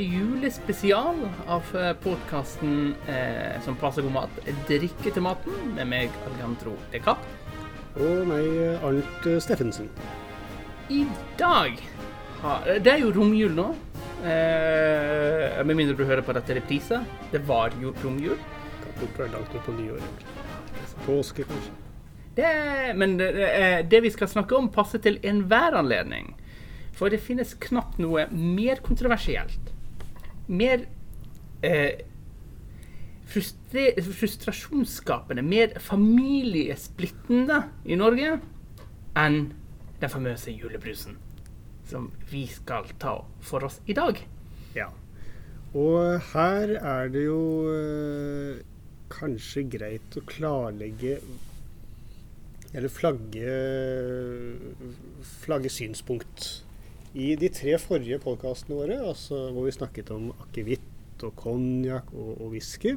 julespesial 0.00 1.18
av 1.46 1.70
podkasten 2.02 2.94
eh, 3.08 3.56
som 3.64 3.76
passer 3.80 4.04
god 4.06 4.14
mat, 4.14 4.38
Drikke 4.68 5.12
til 5.12 5.24
maten, 5.24 5.56
med 5.76 5.90
meg, 5.90 6.14
Alejandro 6.28 6.76
De 6.92 7.00
Kapp. 7.02 7.24
Og 7.96 8.26
meg, 8.28 8.48
Arnt 8.84 9.28
Steffensen. 9.42 9.88
I 10.92 11.02
dag 11.38 11.80
har 12.42 12.66
Det 12.84 12.92
er 12.92 13.02
jo 13.02 13.12
romjul 13.16 13.56
nå. 13.56 13.70
Eh, 14.26 15.62
med 15.64 15.74
mindre 15.76 15.96
du 15.98 16.04
hører 16.04 16.24
på 16.24 16.34
dette 16.36 16.58
reprise. 16.60 17.00
Det 17.32 17.42
var 17.48 17.74
jo 17.80 17.94
romjul. 18.04 18.38
Kan 18.82 18.98
fort 19.00 19.20
være 19.20 19.34
langt 19.34 19.54
ut 19.54 19.64
på 19.66 19.74
nyåret. 19.76 20.26
Påske, 21.06 21.44
kanskje. 21.46 21.74
Det, 22.36 22.48
men 22.96 23.16
det, 23.16 23.30
det 23.88 24.02
vi 24.04 24.12
skal 24.12 24.28
snakke 24.28 24.56
om, 24.58 24.68
passer 24.72 25.00
til 25.00 25.16
enhver 25.24 25.76
anledning. 25.78 26.34
For 26.96 27.12
det 27.12 27.20
finnes 27.24 27.54
knapt 27.60 27.98
noe 28.00 28.26
mer 28.32 28.80
kontroversielt, 28.84 29.72
mer 30.46 30.86
eh, 31.62 32.00
frustrasjonsskapende, 33.26 35.42
mer 35.42 35.78
familiesplittende 35.82 37.62
i 37.84 37.94
Norge 37.98 38.38
enn 39.18 39.52
den 40.00 40.10
famøse 40.12 40.52
julebrusen. 40.52 41.16
Som 41.86 42.12
vi 42.30 42.46
skal 42.50 42.84
ta 42.98 43.24
for 43.40 43.64
oss 43.66 43.80
i 43.86 43.94
dag. 43.96 44.28
Ja. 44.76 44.88
Og 45.76 46.20
her 46.32 46.76
er 46.78 47.08
det 47.12 47.24
jo 47.26 47.68
eh, 47.70 48.62
kanskje 49.12 49.66
greit 49.70 50.16
å 50.16 50.22
klarlegge 50.26 51.18
Eller 52.76 52.90
flagge, 52.92 53.52
flagge 55.44 55.70
synspunkt 55.72 56.65
i 57.16 57.32
de 57.40 57.48
tre 57.52 57.78
forrige 57.80 58.18
podkastene 58.20 58.76
våre, 58.76 58.98
altså 59.00 59.48
hvor 59.54 59.64
vi 59.64 59.74
snakket 59.74 60.12
om 60.12 60.28
akevitt 60.44 61.24
og 61.24 61.32
konjakk 61.40 62.10
og, 62.12 62.34
og 62.34 62.52
whisky, 62.52 62.96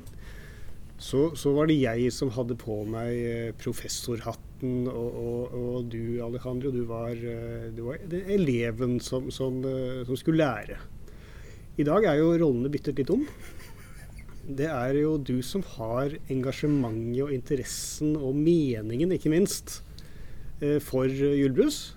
så, 0.99 1.29
så, 1.39 1.53
var 1.55 1.69
det 1.69 1.77
jeg 1.79 2.09
som 2.11 2.31
hadde 2.35 2.57
på 2.59 2.81
meg 2.91 3.13
eh, 3.15 3.51
professorhatten, 3.55 4.89
og, 4.91 5.19
og, 5.21 5.53
og 5.55 5.85
du 5.93 6.19
Alejandro, 6.25 6.73
du 6.75 6.81
var, 6.89 7.13
eh, 7.15 7.69
du 7.71 7.85
var 7.85 8.01
eleven 8.35 8.97
som, 8.99 9.29
som, 9.31 9.61
eh, 9.63 10.01
som, 10.03 10.19
skulle 10.19 10.43
lære. 10.43 10.75
I 11.79 11.85
dag 11.87 12.09
er 12.11 12.19
jo 12.19 12.33
rollene 12.41 12.71
byttet 12.73 12.99
litt 12.99 13.13
om. 13.15 13.23
Det 14.43 14.67
er 14.67 14.99
jo 14.99 15.13
du 15.23 15.37
som 15.45 15.63
har 15.77 16.17
engasjementet 16.27 17.23
og 17.23 17.31
interessen 17.31 18.17
og 18.19 18.35
meningen, 18.35 19.13
ikke 19.15 19.31
minst, 19.31 19.79
for 20.83 21.07
julebrus. 21.07 21.93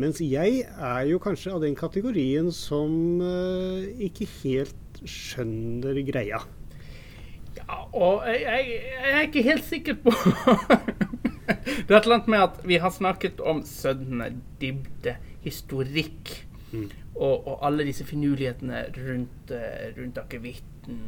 Mens 0.00 0.22
jeg 0.24 0.62
er 0.64 1.02
jo 1.10 1.20
kanskje 1.20 1.52
av 1.52 1.60
den 1.64 1.74
kategorien 1.76 2.48
som 2.54 3.20
uh, 3.20 3.84
ikke 4.00 4.28
helt 4.40 5.02
skjønner 5.04 5.98
greia. 6.06 6.40
Ja, 7.58 7.82
og 7.92 8.24
jeg, 8.28 8.40
jeg, 8.46 8.78
jeg 8.80 9.12
er 9.12 9.26
ikke 9.26 9.44
helt 9.44 9.66
sikker 9.68 9.98
på 10.00 10.14
Det 11.52 11.90
er 11.90 11.98
et 11.98 12.06
eller 12.06 12.16
annet 12.16 12.30
med 12.32 12.44
at 12.44 12.60
vi 12.64 12.78
har 12.80 12.92
snakket 12.94 13.40
om 13.44 13.60
sødme, 13.66 14.30
dybde, 14.62 15.16
historikk. 15.42 16.32
Mm. 16.72 16.88
Og, 17.14 17.46
og, 17.46 17.58
alle 17.66 17.84
disse 17.84 18.06
finurlighetene 18.08 18.86
rundt, 18.96 19.50
eh, 19.52 19.90
rundt 19.98 20.18
akevitten 20.22 21.02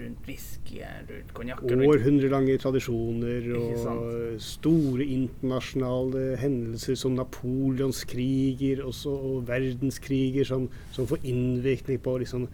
rundt 0.00 0.28
whiskyen, 0.28 1.06
rundt 1.08 1.32
konjakken. 1.36 1.84
Århundrelange 1.88 2.56
tradisjoner 2.62 3.48
og 3.58 4.40
store 4.42 5.06
internasjonale 5.06 6.24
hendelser 6.40 6.98
som 6.98 7.16
napoleonskriger 7.18 8.84
også, 8.84 9.14
og 9.14 9.48
verdenskriger 9.50 10.48
som, 10.48 10.68
som 10.94 11.08
får 11.10 11.24
innvirkning 11.30 12.00
på 12.04 12.16
liksom, 12.22 12.48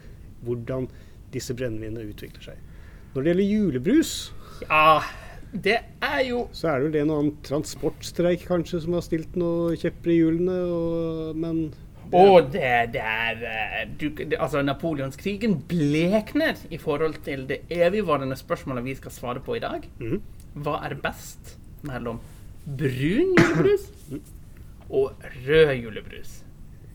hvordan 0.47 0.89
disse 1.35 1.55
brennevinene 1.57 2.09
utvikler 2.11 2.53
seg. 2.53 2.63
Når 3.15 3.23
det 3.23 3.33
gjelder 3.33 3.51
julebrus 3.51 4.11
Ja, 4.63 5.01
det 5.51 5.81
er 6.05 6.21
jo 6.29 6.45
Så 6.55 6.69
er 6.71 6.79
det 6.79 6.91
vel 6.93 6.99
en 7.01 7.11
og 7.11 7.23
annen 7.23 7.39
transportstreik 7.43 8.45
kanskje 8.47 8.85
som 8.85 8.95
har 8.95 9.03
stilt 9.03 9.35
noen 9.41 9.79
kjepper 9.81 10.13
i 10.13 10.19
hjulene, 10.21 10.59
men 11.35 11.65
og 12.13 12.51
det 12.53 12.93
der 12.95 13.43
eh, 13.47 13.87
du, 14.01 14.09
det, 14.09 14.37
Altså, 14.39 14.63
napoleonskrigen 14.63 15.61
blekner 15.69 16.59
i 16.71 16.79
forhold 16.79 17.21
til 17.25 17.47
det 17.49 17.63
evigvarende 17.71 18.37
spørsmålet 18.37 18.85
vi 18.85 18.95
skal 18.99 19.15
svare 19.15 19.41
på 19.41 19.55
i 19.59 19.63
dag. 19.63 19.87
Mm. 19.99 20.21
Hva 20.55 20.81
er 20.89 20.97
best 20.99 21.57
mellom 21.87 22.21
brun 22.67 23.35
julebrus 23.39 23.91
og 24.91 25.13
rød 25.47 25.75
julebrus? 25.75 26.41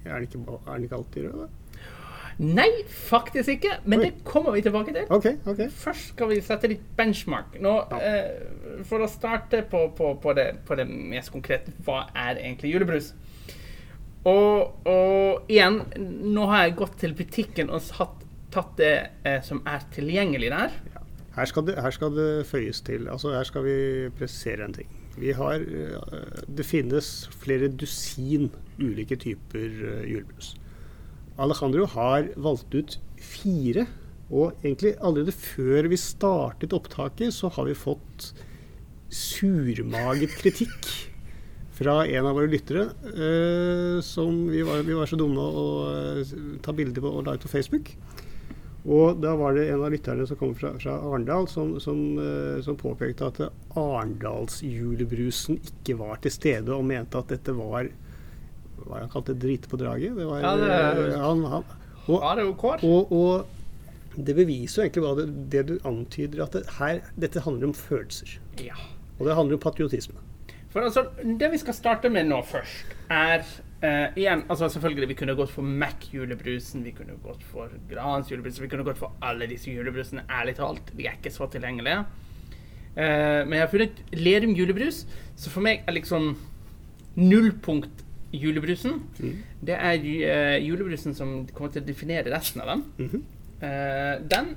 Er 0.06 0.20
den 0.20 0.28
ikke, 0.28 0.84
ikke 0.84 0.96
alltid 0.96 1.30
rød, 1.30 1.46
da? 1.46 1.48
Nei, 2.38 2.68
faktisk 2.88 3.50
ikke. 3.50 3.78
Men 3.86 4.00
Oi. 4.00 4.06
det 4.06 4.24
kommer 4.28 4.52
vi 4.52 4.62
tilbake 4.62 4.94
til. 4.94 5.06
Okay, 5.10 5.38
okay. 5.46 5.70
Først 5.72 6.12
skal 6.12 6.30
vi 6.34 6.42
sette 6.44 6.68
litt 6.68 6.84
benchmark. 6.98 7.56
Nå, 7.64 7.76
ja. 7.92 8.00
eh, 8.04 8.82
for 8.88 9.06
å 9.06 9.08
starte 9.08 9.64
på, 9.72 9.86
på, 9.96 10.12
på, 10.22 10.34
det, 10.36 10.50
på, 10.68 10.76
det, 10.76 10.88
mest 10.90 11.32
konkrete, 11.32 11.72
hva 11.88 12.06
er 12.12 12.42
egentlig 12.42 12.74
julebrus? 12.74 13.14
Og, 14.26 14.86
og, 14.90 15.46
igjen, 15.52 15.84
nå 16.34 16.48
har 16.50 16.66
jeg 16.66 16.78
gått 16.80 16.98
til 17.04 17.14
butikken 17.18 17.70
og 17.70 17.84
satt, 17.86 18.24
tatt 18.54 18.74
det 18.80 18.94
eh, 19.28 19.42
som 19.46 19.62
er 19.70 19.86
tilgjengelig 19.94 20.50
der. 20.54 20.78
Ja. 20.96 21.04
Her, 21.36 21.50
skal 21.52 21.66
det, 21.68 21.76
her, 21.84 21.94
skal 21.94 22.16
det, 22.16 22.30
føyes 22.50 22.82
til. 22.88 23.10
Altså, 23.12 23.36
her 23.36 23.46
skal 23.46 23.66
vi 23.68 23.78
presisere 24.18 24.66
en 24.66 24.76
ting. 24.78 24.90
Har, 25.38 25.62
eh, 25.62 26.40
det 26.48 26.66
finnes 26.66 27.12
flere 27.44 27.70
dusin 27.70 28.50
ulike 28.82 29.16
typer 29.20 29.68
uh, 29.84 30.02
julebrus. 30.04 30.56
Alejandro 31.40 31.86
har 31.94 32.32
valgt 32.36 32.76
ut 32.76 32.98
fire. 33.22 33.86
Og 34.34 34.56
egentlig 34.66 34.96
allerede 35.06 35.36
før 35.38 35.86
vi 35.92 36.00
startet 36.02 36.74
opptaket, 36.74 37.30
så 37.36 37.52
har 37.54 37.68
vi 37.70 37.78
fått 37.78 38.32
surmaget 39.14 40.34
kritikk 40.42 40.88
fra 41.76 42.06
en 42.08 42.26
av 42.26 42.38
våre 42.38 42.48
lyttere 42.48 42.86
eh, 43.12 44.02
som 44.06 44.46
vi 44.48 44.62
var, 44.64 44.84
vi 44.88 44.96
var, 44.96 45.10
så 45.10 45.18
dumme 45.20 45.44
å 45.44 45.66
uh, 45.92 46.36
ta 46.64 46.74
bilde 46.76 47.04
på 47.04 47.12
og 47.12 47.26
la 47.28 47.36
ut 47.36 47.44
på 47.44 47.52
Facebook. 47.52 47.92
Og 48.86 49.18
da 49.18 49.34
var 49.36 49.58
det 49.58 49.66
en 49.74 49.82
av 49.84 49.92
lytterne 49.92 50.28
som 50.30 50.38
kom 50.40 50.54
fra, 50.56 50.76
fra 50.80 50.96
Arendal, 51.02 51.50
som, 51.52 51.74
som, 51.84 52.00
uh, 52.22 52.62
som, 52.64 52.78
påpekte 52.80 53.28
at 53.28 53.42
Arendalsjulebrusen 53.76 55.60
ikke 55.60 55.98
var 56.00 56.22
til 56.24 56.36
stede, 56.36 56.72
og 56.72 56.88
mente 56.88 57.20
at 57.20 57.34
dette 57.34 57.56
var 57.58 57.92
hva 58.86 59.02
han 59.02 59.12
kalte 59.12 59.36
drite 59.40 59.72
på 59.72 59.80
draget. 59.82 60.16
Det 60.16 60.30
var, 60.30 60.44
ja, 60.46 60.56
det 60.62 60.72
er, 60.72 61.04
han, 61.20 61.44
han, 61.50 61.68
og, 62.06 62.20
ja, 62.22 62.36
det 62.38 62.46
er 62.46 62.86
og, 62.86 63.12
og, 63.12 63.52
det 64.16 64.36
beviser 64.38 64.80
jo 64.80 64.86
egentlig 64.86 65.04
hva 65.04 65.16
det, 65.18 65.26
det 65.52 65.64
du 65.68 65.76
antyder, 65.84 66.46
at 66.46 66.56
det, 66.56 66.64
her, 66.78 67.02
dette 67.20 67.44
handler 67.44 67.74
om 67.74 67.76
følelser. 67.76 68.38
Ja. 68.64 68.78
Og 69.18 69.28
det 69.28 69.36
handler 69.36 69.58
om 69.58 69.64
patriotisme. 69.64 70.22
For 70.76 70.84
altså, 70.84 71.06
Det 71.40 71.48
vi 71.54 71.58
skal 71.62 71.74
starte 71.78 72.10
med 72.12 72.28
nå 72.28 72.42
først, 72.44 72.90
er 73.08 73.46
uh, 73.80 74.18
igjen, 74.20 74.42
altså 74.50 74.68
selvfølgelig, 74.74 75.08
Vi 75.08 75.16
kunne 75.22 75.36
gått 75.36 75.54
for 75.54 75.64
Mac-julebrusen, 75.64 76.84
vi 76.84 76.92
kunne 76.92 77.16
gått 77.24 77.44
for 77.48 77.72
Grans 77.90 78.32
julebrusen, 78.32 78.66
vi 78.66 78.68
kunne 78.74 78.84
gått 78.84 79.00
for 79.00 79.16
alle 79.24 79.48
disse 79.48 79.72
julebrusene. 79.72 80.26
Ærlig 80.28 80.58
talt, 80.60 80.92
de 80.98 81.08
er 81.08 81.16
ikke 81.16 81.32
så 81.32 81.48
tilgjengelige. 81.48 82.04
Uh, 82.98 83.48
men 83.48 83.56
jeg 83.56 83.64
har 83.64 83.72
funnet 83.72 84.04
Lerum 84.20 84.52
julebrus, 84.56 85.06
så 85.40 85.54
for 85.54 85.64
meg 85.64 85.88
er 85.88 85.96
liksom 85.96 86.34
nullpunkt 87.16 88.04
julebrusen. 88.36 89.00
Mm. 89.16 89.42
Det 89.64 89.80
er 89.80 90.04
uh, 90.04 90.60
julebrusen 90.60 91.16
som 91.16 91.38
kommer 91.54 91.72
til 91.72 91.86
å 91.86 91.88
definere 91.88 92.36
resten 92.36 92.62
av 92.62 92.68
dem. 92.74 92.84
Mm 92.98 93.10
-hmm. 93.10 93.24
den 94.28 94.56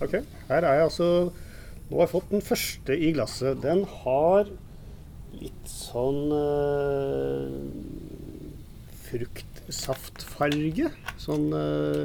OK. 0.00 0.12
Her 0.48 0.64
er 0.64 0.72
jeg 0.74 0.82
altså 0.82 1.32
Nå 1.90 1.96
har 1.96 2.06
jeg 2.06 2.08
fått 2.08 2.30
den 2.30 2.42
første 2.42 2.98
i 2.98 3.12
glasset. 3.12 3.62
Den 3.62 3.84
har 3.84 4.48
litt 5.40 5.70
sånn 5.70 6.32
uh, 6.32 7.48
fruktsaftfarge. 9.06 10.90
Sånn 11.22 11.50
uh, 11.54 12.04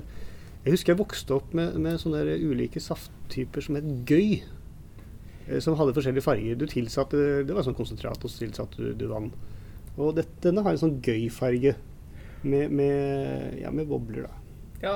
Jeg 0.65 0.75
husker 0.75 0.93
jeg 0.93 1.01
vokste 1.01 1.37
opp 1.37 1.55
med, 1.57 1.77
med 1.81 2.01
sånne 2.01 2.23
ulike 2.41 2.81
safttyper 2.83 3.65
som 3.65 3.79
het 3.79 3.87
gøy. 4.09 4.41
Uh, 5.47 5.59
som 5.63 5.77
hadde 5.79 5.95
forskjellige 5.97 6.25
farger. 6.25 6.59
Du 6.59 6.67
tilsatte, 6.69 7.45
Det 7.47 7.55
var 7.55 7.65
sånn 7.67 7.77
konsentrat, 7.77 8.21
og 8.21 8.33
så 8.33 8.45
tilsatte 8.45 8.81
du, 8.81 8.91
du 8.97 9.07
vann. 9.11 9.31
Og 9.97 10.15
dette, 10.17 10.37
denne 10.43 10.63
har 10.65 10.75
en 10.75 10.83
sånn 10.85 10.99
gøy-farge 11.03 11.75
med, 12.43 12.71
med, 12.73 13.57
ja, 13.61 13.71
med 13.73 13.89
bobler, 13.89 14.25
da. 14.29 14.40
Ja, 14.81 14.95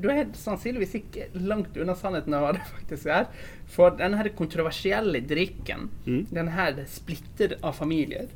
du 0.00 0.06
er 0.08 0.30
sannsynligvis 0.38 0.94
ikke 0.98 1.26
langt 1.36 1.76
unna 1.76 1.94
sannheten 1.98 2.34
av 2.36 2.46
hva 2.46 2.52
det 2.56 2.62
faktisk 2.70 3.10
er. 3.12 3.28
For 3.70 3.94
denne 3.98 4.24
kontroversielle 4.36 5.20
drikken, 5.28 5.90
mm. 6.06 6.22
denne 6.32 6.86
splitter 6.90 7.58
av 7.60 7.76
familier, 7.78 8.32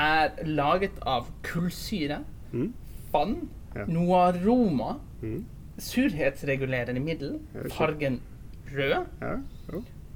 er 0.00 0.36
laget 0.46 1.00
av 1.08 1.30
kullsyre, 1.46 2.20
mm. 2.52 2.68
vann, 3.12 3.36
ja. 3.74 3.86
noe 3.90 4.20
aroma, 4.28 4.94
mm. 5.24 5.40
surhetsregulerende 5.80 7.02
middel, 7.02 7.38
fargen 7.74 8.20
rød, 8.70 9.08
ja. 9.24 9.34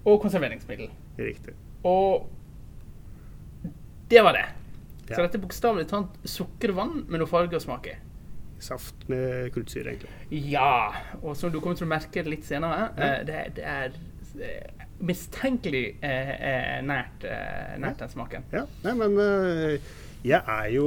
og 0.05 0.21
konserveringsmiddel. 0.23 0.93
Riktig. 1.19 1.57
Og 1.89 2.29
det 4.11 4.23
var 4.25 4.37
det. 4.37 4.47
Så 5.09 5.21
dette 5.21 5.37
er 5.37 5.43
bokstavelig 5.43 5.89
talt 5.91 6.17
sukkervann 6.29 7.05
med 7.09 7.21
noe 7.21 7.29
farge 7.29 7.59
og 7.59 7.65
smak 7.65 7.89
i. 7.91 7.97
saft 8.63 9.09
med 9.09 9.51
kullsyre, 9.55 9.93
egentlig. 9.95 10.11
Ja, 10.51 10.93
og 11.23 11.37
som 11.37 11.51
du 11.53 11.61
kommer 11.61 11.77
til 11.77 11.87
å 11.87 11.91
merke 11.91 12.23
litt 12.29 12.45
senere, 12.47 12.91
Ja. 12.97 13.05
eh, 13.19 13.25
det, 13.29 13.41
det 13.57 13.65
er 13.65 13.97
eh, 14.41 14.85
mistenkelig 15.05 15.85
eh, 16.03 16.31
eh, 16.35 16.83
nært, 16.87 17.25
eh, 17.29 17.75
nært 17.83 17.99
den 18.05 18.09
smaken. 18.15 18.45
Ja, 18.53 18.65
nei, 18.85 18.95
men 18.95 19.19
jeg 20.25 20.41
er 20.41 20.69
jo 20.73 20.87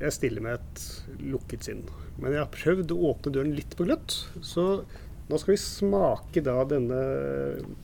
Jeg 0.00 0.12
stiller 0.12 0.42
med 0.44 0.58
et 0.58 1.20
lukket 1.22 1.64
sinn. 1.64 1.84
Men 2.18 2.34
jeg 2.34 2.42
har 2.42 2.50
prøvd 2.52 2.92
å 2.94 2.98
åpne 3.12 3.32
døren 3.34 3.54
litt 3.56 3.74
på 3.78 3.86
gløtt. 3.86 4.16
Så 4.44 4.64
nå 5.30 5.38
skal 5.40 5.54
vi 5.54 5.60
smake 5.60 6.42
da 6.44 6.54
denne 6.68 6.98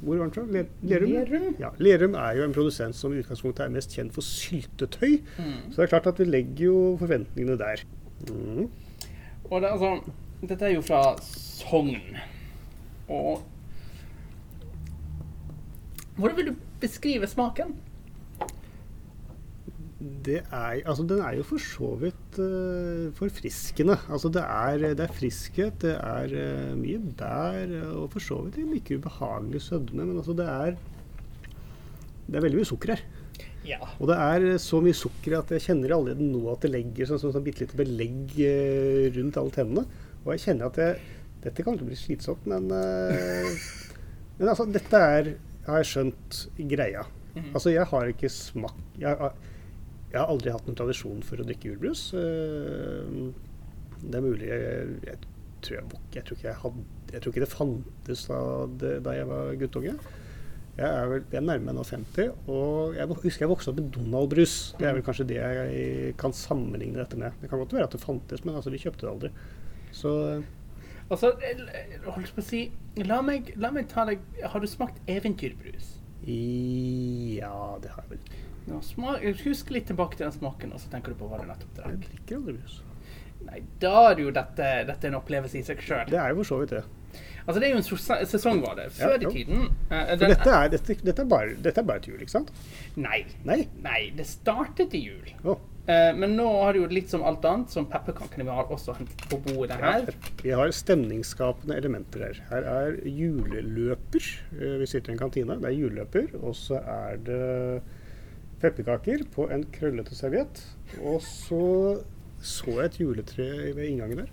Hvor 0.04 0.18
var 0.20 0.26
den 0.28 0.32
fra? 0.34 0.42
Le- 0.52 0.66
Lerum? 0.84 1.12
Lerum? 1.14 1.54
Ja, 1.62 1.70
Lerum 1.80 2.14
er 2.20 2.34
jo 2.36 2.44
en 2.44 2.52
produsent 2.56 2.94
som 2.98 3.14
i 3.16 3.22
utgangspunktet 3.22 3.64
er 3.64 3.72
mest 3.72 3.94
kjent 3.96 4.12
for 4.12 4.20
syltetøy. 4.26 5.14
Så 5.70 5.78
det 5.78 5.86
er 5.86 5.92
klart 5.94 6.10
at 6.12 6.20
vi 6.20 6.26
legger 6.28 6.64
jo 6.66 6.80
forventningene 7.00 7.56
der. 7.60 7.84
Mm. 8.28 8.66
Og 9.50 9.56
det, 9.64 9.70
altså, 9.72 9.94
dette 10.44 10.68
er 10.68 10.74
jo 10.76 10.82
fra 10.84 11.00
Sogn. 11.24 11.96
Og 13.08 13.40
Hvordan 16.20 16.36
vil 16.36 16.50
du 16.52 16.54
beskrive 16.82 17.26
smaken? 17.26 17.72
Det 20.00 20.38
er, 20.48 20.78
altså, 20.88 21.04
den 21.04 21.18
er 21.20 21.34
jo 21.36 21.42
for 21.44 21.60
så 21.60 21.90
vidt 22.00 22.38
uh, 22.40 23.12
forfriskende. 23.18 23.98
Altså, 24.08 24.30
det, 24.32 24.40
er, 24.40 24.94
det 24.96 25.04
er 25.04 25.12
friskhet, 25.12 25.76
det 25.82 25.92
er 25.92 26.32
uh, 26.32 26.70
mye 26.78 27.00
bær 27.18 27.74
og 27.90 28.06
for 28.14 28.24
så 28.24 28.38
vidt 28.46 28.56
en 28.62 28.72
ikke 28.78 28.96
ubehagelig 28.96 29.60
sødme. 29.66 30.06
Men 30.06 30.16
altså, 30.22 30.32
det 30.38 30.46
er, 30.48 30.78
det 32.30 32.40
er 32.40 32.46
veldig 32.46 32.62
mye 32.62 32.70
sukker 32.70 32.94
her. 32.94 33.04
Ja. 33.68 33.82
Og 33.98 34.08
det 34.08 34.16
er 34.16 34.46
så 34.62 34.80
mye 34.80 34.96
sukker 34.96 35.36
at 35.36 35.52
jeg 35.52 35.66
kjenner 35.66 35.92
allerede 35.98 36.24
nå 36.24 36.46
at 36.48 36.64
det 36.64 36.72
legger 36.72 37.10
sånn, 37.10 37.20
sånn, 37.20 37.36
sånn 37.36 37.44
bitte 37.44 37.66
lite 37.66 37.76
belegg 37.82 38.32
uh, 38.40 39.04
rundt 39.18 39.40
alle 39.42 39.56
tennene. 39.58 39.86
Og 40.24 40.32
jeg 40.32 40.46
kjenner 40.46 40.72
at 40.72 40.80
jeg, 40.80 41.14
dette 41.44 41.64
kan 41.64 41.76
bli 41.76 41.96
slitsomt, 41.96 42.48
men, 42.48 42.66
men 42.68 44.48
altså, 44.48 44.66
dette 44.68 44.98
er, 45.00 45.30
har 45.68 45.80
jeg 45.80 45.92
skjønt, 45.92 46.42
greia. 46.72 47.04
Mhm. 47.34 47.52
Altså, 47.52 47.72
jeg 47.72 47.88
har 47.88 48.10
ikke 48.10 48.28
smakt 48.32 49.00
jeg, 49.00 49.30
jeg 50.10 50.18
har 50.18 50.30
aldri 50.30 50.52
hatt 50.54 50.66
noen 50.66 50.78
tradisjon 50.78 51.20
for 51.26 51.40
å 51.40 51.46
drikke 51.46 51.70
julebrus. 51.70 52.08
Eh, 52.18 53.30
Det 54.00 54.16
er 54.16 54.24
mulig 54.24 54.46
jeg, 54.48 54.94
jeg, 55.04 55.18
tror 55.60 55.76
jeg, 55.76 55.98
jeg, 56.16 56.24
tror 56.24 56.36
ikke 56.38 56.48
jeg, 56.48 56.58
hadde, 56.62 56.84
jeg 57.12 57.20
tror 57.20 57.34
ikke 57.34 57.44
det 57.44 57.52
fantes 57.52 58.22
da, 58.30 58.40
det, 58.80 58.92
da 59.04 59.14
jeg 59.18 59.28
var 59.28 59.50
guttunge. 59.60 59.94
Jeg 60.80 60.88
er 60.88 61.10
vel 61.10 61.24
jeg 61.28 61.36
er 61.36 61.44
nærmer 61.44 61.66
meg 61.66 61.76
nå 61.76 61.82
50, 61.84 62.30
og 62.48 62.94
jeg 62.96 63.10
husker 63.10 63.44
jeg 63.44 63.50
vokste 63.50 63.72
opp 63.72 63.80
med 63.82 63.90
Donald-brus. 63.92 64.54
Det 64.78 64.88
er 64.88 64.96
vel 64.96 65.04
kanskje 65.04 65.26
det 65.28 65.36
jeg 65.36 66.14
kan 66.20 66.32
sammenligne 66.32 67.02
dette 67.02 67.18
med. 67.20 67.36
Det 67.42 67.50
kan 67.50 67.60
godt 67.60 67.74
være 67.76 67.90
at 67.90 67.96
det 67.96 68.00
fantes, 68.00 68.44
men 68.46 68.56
altså, 68.56 68.72
vi 68.72 68.80
kjøpte 68.80 69.04
det 69.04 69.12
aldri. 69.12 69.32
Så 69.92 70.14
Altså, 71.10 71.32
holdt 72.06 72.30
på 72.36 72.38
å 72.38 72.46
si 72.46 72.60
La 73.02 73.16
meg, 73.26 73.48
la 73.58 73.72
meg 73.74 73.88
ta 73.90 74.04
deg 74.06 74.20
Har 74.52 74.62
du 74.62 74.68
smakt 74.70 75.00
eventyrbrus? 75.10 75.96
ja, 76.22 77.78
det 77.82 77.90
har 77.90 78.04
jeg 78.04 78.10
vel. 78.12 78.49
Ja, 78.68 78.80
smak, 78.84 79.22
husk 79.44 79.70
litt 79.74 79.86
tilbake 79.90 80.16
til 80.18 80.26
den 80.28 80.32
smaken, 80.36 80.72
og 80.76 80.80
så 80.82 80.90
tenker 80.92 81.12
du 81.14 81.18
på 81.22 81.28
hva 81.30 81.40
du 81.40 81.46
nettopp 81.48 81.80
Jeg 81.86 82.00
drikker 82.04 82.36
aldri 82.40 82.56
brus. 82.60 82.80
Nei, 83.46 83.62
da 83.80 83.94
er 84.10 84.20
jo 84.20 84.30
dette, 84.36 84.66
dette 84.86 85.08
en 85.08 85.16
opplevelse 85.18 85.58
i 85.58 85.62
seg 85.64 85.80
sjøl. 85.82 86.06
Det 86.12 86.18
er 86.20 86.28
jo 86.34 86.42
for 86.42 86.50
så 86.52 86.58
vidt 86.60 86.74
det. 86.76 86.82
Altså, 87.46 87.56
det 87.58 87.66
er 87.66 87.72
jo 87.72 87.78
en 87.80 87.86
sos- 87.88 88.26
sesongvare. 88.30 88.84
Før 88.94 89.14
Ja, 89.16 89.28
i 89.28 89.32
tiden 89.32 89.62
uh, 89.90 90.10
den- 90.20 90.28
dette 90.34 90.50
er, 90.52 90.68
dette, 90.70 90.94
dette, 91.02 91.22
er 91.24 91.26
bare, 91.32 91.54
dette 91.56 91.80
er 91.80 91.86
bare 91.88 92.00
til 92.04 92.12
jul, 92.14 92.20
ikke 92.26 92.36
sant? 92.36 92.52
Nei. 93.00 93.24
Nei? 93.48 93.62
Nei, 93.82 94.10
det 94.14 94.26
startet 94.28 94.94
i 94.94 95.00
jul. 95.08 95.32
Oh. 95.44 95.58
Men 95.90 96.36
nå 96.38 96.44
har 96.62 96.76
det 96.76 96.82
jo 96.84 96.86
litt 96.92 97.10
som 97.10 97.24
alt 97.26 97.42
annet, 97.48 97.72
som 97.72 97.86
pepperkakene 97.90 98.44
vi 98.46 98.52
har 98.54 98.68
også 98.70 98.92
hentet 98.94 99.24
på 99.26 99.40
bordet 99.42 99.80
her. 99.80 100.12
Vi 100.44 100.52
har 100.54 100.70
stemningsskapende 100.76 101.74
elementer 101.80 102.22
her. 102.28 102.38
Her 102.52 102.68
er 102.70 103.00
juleløper. 103.08 104.28
Vi 104.52 104.86
sitter 104.86 105.10
i 105.10 105.16
en 105.16 105.18
kantine. 105.18 105.56
Det 105.58 105.66
er 105.72 105.74
juleløper. 105.80 106.28
Og 106.44 106.54
så 106.54 106.78
er 106.84 107.18
det 107.26 107.40
pepperkaker 108.60 109.24
på 109.34 109.48
en 109.52 109.64
krøllete 109.74 110.16
serviett. 110.16 110.62
Og 111.00 111.20
så 111.24 111.64
så 112.40 112.72
jeg 112.78 112.84
et 112.88 113.00
juletre 113.02 113.48
ved 113.76 113.84
inngangen 113.84 114.22
der. 114.22 114.30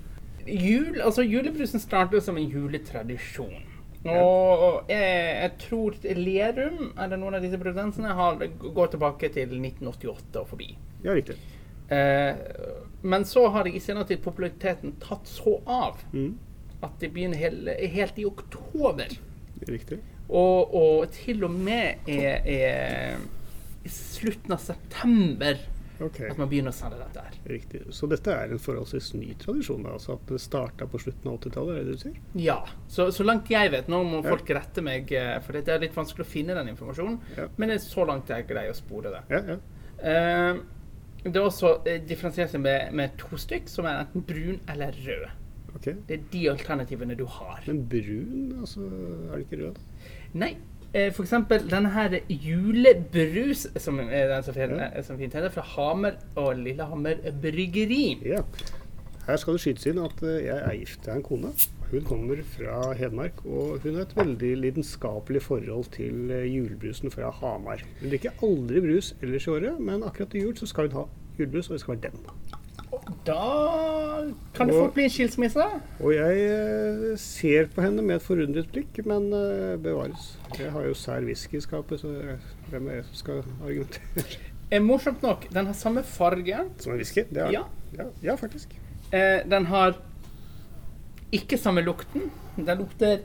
Jul, 0.48 1.02
altså 1.04 1.26
Julebrusen 1.28 1.82
startet 1.84 2.24
som 2.24 2.38
en 2.40 2.48
juletradisjon. 2.48 3.66
Og 4.08 4.88
jeg, 4.88 5.08
jeg 5.42 5.52
tror 5.60 5.96
Lerum, 6.16 6.94
er 6.96 7.10
det 7.12 7.20
noen 7.20 7.36
av 7.36 7.44
disse 7.44 7.60
produsentene, 7.60 8.14
går 8.64 8.94
tilbake 8.94 9.30
til 9.36 9.58
1988 9.58 10.40
og 10.40 10.52
forbi. 10.54 10.70
Ja, 11.04 11.12
riktig. 11.18 11.36
Eh, 11.92 12.40
men 13.04 13.26
så 13.28 13.48
har 13.52 13.68
i 13.68 13.80
senere 13.84 14.08
tid 14.08 14.24
populariteten 14.24 14.96
tatt 15.04 15.28
så 15.28 15.58
av 15.64 16.04
Mm, 16.12 16.38
at 16.84 16.96
det 17.02 17.10
begynner 17.12 17.40
helt, 17.42 17.70
helt 17.92 18.20
i 18.22 18.26
oktober. 18.28 19.12
riktig. 19.68 20.00
Og, 20.30 20.76
og 20.76 21.12
til 21.16 21.44
og 21.48 21.52
med 21.52 22.08
er, 22.08 22.42
er 22.46 23.20
i 23.88 23.92
slutten 23.96 24.54
av 24.56 24.62
september 24.64 25.58
okay. 26.04 26.30
at 26.30 26.38
man 26.38 26.50
begynner 26.52 26.74
å 26.74 26.78
selge 26.78 27.00
dette 27.02 27.24
her. 27.26 27.38
riktig. 27.50 27.82
Så 27.96 28.10
dette 28.12 28.34
er 28.34 28.54
en 28.54 28.62
forholdsvis 28.62 29.14
ny 29.18 29.32
tradisjon? 29.42 29.86
altså 29.90 30.18
At 30.18 30.28
det 30.34 30.40
starta 30.44 30.88
på 30.92 31.00
slutten 31.02 31.32
av 31.32 31.40
80-tallet? 31.40 31.80
er 31.80 31.88
det 31.88 31.96
du 31.98 32.04
sier? 32.04 32.20
Ja. 32.44 32.60
Så, 32.92 33.10
så 33.16 33.26
langt 33.28 33.50
jeg 33.54 33.72
vet, 33.74 33.90
nå 33.92 34.04
må 34.08 34.22
Ja. 34.24 34.30
folk 34.36 34.50
rette 34.60 34.84
meg, 34.86 35.12
eh, 35.16 35.40
for 35.46 35.58
det 35.58 35.68
er 35.74 35.80
litt 35.86 35.96
vanskelig 35.98 36.26
å 36.28 36.32
finne 36.36 36.58
den 36.58 36.74
informasjonen, 36.76 37.20
Ja. 37.38 37.48
men 37.58 37.70
det 37.74 37.80
er 37.80 37.86
så 37.88 38.06
langt 38.08 38.30
jeg 38.34 38.48
greier 38.48 38.74
å 38.76 38.78
spore 38.78 39.14
det. 39.16 39.24
Ja, 39.34 39.42
ja. 39.56 39.60
Eh, 39.98 40.62
det 41.24 41.36
er 41.36 41.44
også 41.48 41.74
eh, 41.88 42.00
differensiert 42.06 42.54
med, 42.62 42.94
med 42.94 43.18
to 43.18 43.36
stykk, 43.42 43.68
som 43.68 43.86
er 43.90 44.04
enten 44.06 44.22
brun 44.28 44.60
eller 44.70 44.94
rød. 45.08 45.28
Okay. 45.78 45.94
Det 46.08 46.16
er 46.16 46.24
de 46.32 46.40
alternativene 46.50 47.16
du 47.18 47.26
har. 47.30 47.60
Men 47.68 47.84
brun, 47.90 48.54
altså 48.62 48.82
Er 48.88 49.36
det 49.36 49.44
ikke 49.46 49.60
rød? 49.66 49.82
Nei, 50.34 50.56
for 51.14 51.24
eksempel 51.24 51.66
denne 51.70 51.90
her 51.94 52.20
julebrus, 52.30 53.68
som 53.78 54.00
er 54.00 54.28
den 54.34 54.44
som 54.44 54.54
fin- 54.54 54.70
Ja. 54.78 54.90
eh, 54.96 55.04
som 55.04 55.18
fint 55.18 55.34
heter, 55.34 55.50
fra 55.50 55.62
Hamer 55.62 56.12
og 56.36 56.56
Lillehammer 56.58 57.16
bryggeri. 57.42 58.18
Ja. 58.26 58.42
Her 59.28 59.36
skal 59.38 59.54
det 59.54 59.62
skytes 59.62 59.86
inn 59.86 60.00
at 60.00 60.22
eh, 60.24 60.46
jeg 60.46 60.58
er 60.58 60.78
gift. 60.80 61.06
Jeg 61.06 61.12
har 61.14 61.18
en 61.20 61.24
kone. 61.24 61.52
Hun 61.92 62.02
kommer 62.04 62.38
fra 62.44 62.94
Hedmark, 62.94 63.46
og 63.46 63.80
hun 63.84 63.96
har 63.96 64.02
et 64.02 64.16
veldig 64.16 64.58
lidenskapelig 64.58 65.42
forhold 65.42 65.92
til 65.92 66.32
eh, 66.32 66.46
julebrusen 66.56 67.12
fra 67.12 67.30
Hamar. 67.32 67.84
Hun 68.02 68.10
drikker 68.10 68.32
aldri 68.44 68.82
brus 68.82 69.14
ellers 69.22 69.48
i 69.48 69.50
året, 69.50 69.80
men 69.80 70.04
akkurat 70.04 70.30
til 70.32 70.42
jul 70.42 70.56
så 70.56 70.66
skal 70.68 70.88
hun 70.90 70.98
ha 71.02 71.06
julebrus, 71.40 71.70
og 71.70 71.74
det 71.74 71.82
skal 71.82 71.96
være 71.96 72.12
den. 72.12 72.20
Da 73.28 74.24
kan 74.56 74.68
det 74.70 74.76
fort 74.78 74.94
bli 74.96 75.04
en 75.08 75.12
skilsmisse. 75.12 75.66
Og 76.00 76.14
jeg 76.16 76.44
eh, 76.48 77.18
ser 77.20 77.68
på 77.74 77.84
henne 77.84 78.04
med 78.06 78.16
et 78.20 78.24
forundret 78.26 78.70
blikk, 78.74 79.02
men 79.08 79.28
eh, 79.36 79.76
bevares. 79.84 80.30
Jeg 80.58 80.72
har 80.72 80.86
jo 80.88 80.94
sær 80.98 81.26
whisky 81.28 81.60
i 81.60 81.64
skapet, 81.66 82.00
så 82.02 82.12
hvem 82.72 82.88
er 82.92 83.00
jeg 83.02 83.08
som 83.12 83.22
skal 83.24 83.42
argumentere? 83.64 84.28
Eh, 84.68 84.82
morsomt 84.84 85.22
nok, 85.24 85.46
den 85.56 85.70
har 85.70 85.76
samme 85.80 86.02
farge. 86.04 86.58
Som 86.84 86.92
en 86.92 86.98
whisky? 87.00 87.22
Det 87.32 87.40
er, 87.40 87.52
Ja. 87.56 87.62
ja. 87.96 88.04
Ja, 88.26 88.34
faktisk. 88.36 88.74
Eh, 89.16 89.38
den 89.48 89.64
har 89.70 89.94
ikke 91.32 91.56
samme 91.58 91.80
lukten. 91.86 92.26
Den 92.58 92.82
lukter 92.82 93.22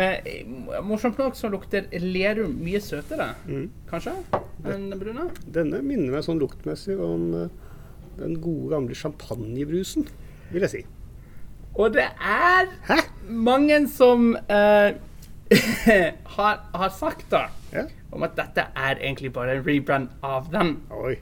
eh, 0.00 0.46
Morsomt 0.80 1.20
nok 1.20 1.36
så 1.36 1.50
lukter 1.52 1.90
Lerum 2.00 2.54
mye 2.64 2.80
søtere, 2.80 3.34
Mm. 3.44 3.66
kanskje, 3.90 4.14
enn 4.64 4.88
den 4.94 4.98
brune. 5.02 5.28
Denne 5.44 5.82
minner 5.84 6.16
meg 6.16 6.24
sånn 6.24 6.40
luktmessig 6.40 6.96
om 6.96 7.28
den 8.18 8.36
gode, 8.42 8.70
gamle 8.74 8.94
champagnebrusen, 8.94 10.08
vil 10.52 10.60
jeg 10.66 10.70
si. 10.70 10.82
Og 11.74 11.94
det 11.94 12.04
er 12.20 12.68
Hæ? 12.88 12.98
mange 13.28 13.78
som 13.88 14.34
uh, 14.36 14.90
har, 16.36 16.58
har 16.74 16.88
sagt 16.98 17.26
da 17.32 17.46
Ja. 17.72 17.86
om 18.12 18.22
at 18.22 18.34
dette 18.36 18.66
er 18.76 18.98
egentlig 19.00 19.32
bare 19.32 19.56
en 19.56 19.64
rebrand 19.66 20.08
av 20.22 20.50
den, 20.52 20.74
Oi. 20.92 21.14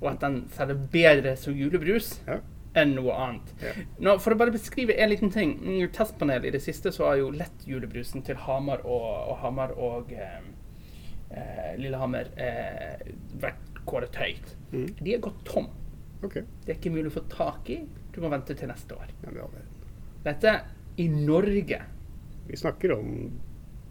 og 0.00 0.12
at 0.12 0.20
den 0.22 0.44
selger 0.54 0.78
bedre 0.92 1.36
som 1.36 1.54
julebrus 1.58 2.20
Ja. 2.28 2.36
enn 2.78 2.92
noe 2.94 3.10
annet. 3.16 3.48
Ja. 3.62 3.72
Nå, 3.98 4.18
for 4.22 4.30
å 4.34 4.38
bare 4.38 4.52
beskrive 4.54 4.94
en 4.94 5.10
liten 5.10 5.30
ting. 5.34 5.56
I 5.66 5.86
testpanelet 5.90 6.44
i 6.46 6.50
det 6.54 6.62
siste 6.62 6.92
så 6.94 7.08
har 7.08 7.16
jo 7.18 7.30
lett 7.34 7.64
julebrusen 7.66 8.22
til 8.22 8.36
Hamar 8.44 8.84
og, 8.86 9.08
og 9.32 9.36
Hamar 9.42 9.72
og 9.74 10.12
eh, 10.14 10.38
eh, 11.34 11.72
Lillehammer 11.80 12.30
eh, 12.38 13.02
vært 13.42 13.82
kåret 13.88 14.14
høyt. 14.20 14.54
Mm. 14.70 14.86
De 15.00 15.14
er 15.16 15.24
gått 15.24 15.42
tom. 15.48 15.66
OK. 16.24 16.34
Det 16.64 16.72
er 16.72 16.78
ikke 16.78 16.90
mulig 16.94 17.10
å 17.12 17.16
få 17.18 17.24
tak 17.30 17.68
i. 17.70 17.80
Du 18.14 18.20
må 18.24 18.30
vente 18.32 18.54
til 18.58 18.68
neste 18.70 18.96
år. 18.98 19.10
Ja, 19.24 19.46
det. 19.52 19.64
Dette 20.24 20.54
i 20.98 21.06
Norge. 21.12 21.78
Vi 22.48 22.56
snakker 22.58 22.96
om 22.96 23.12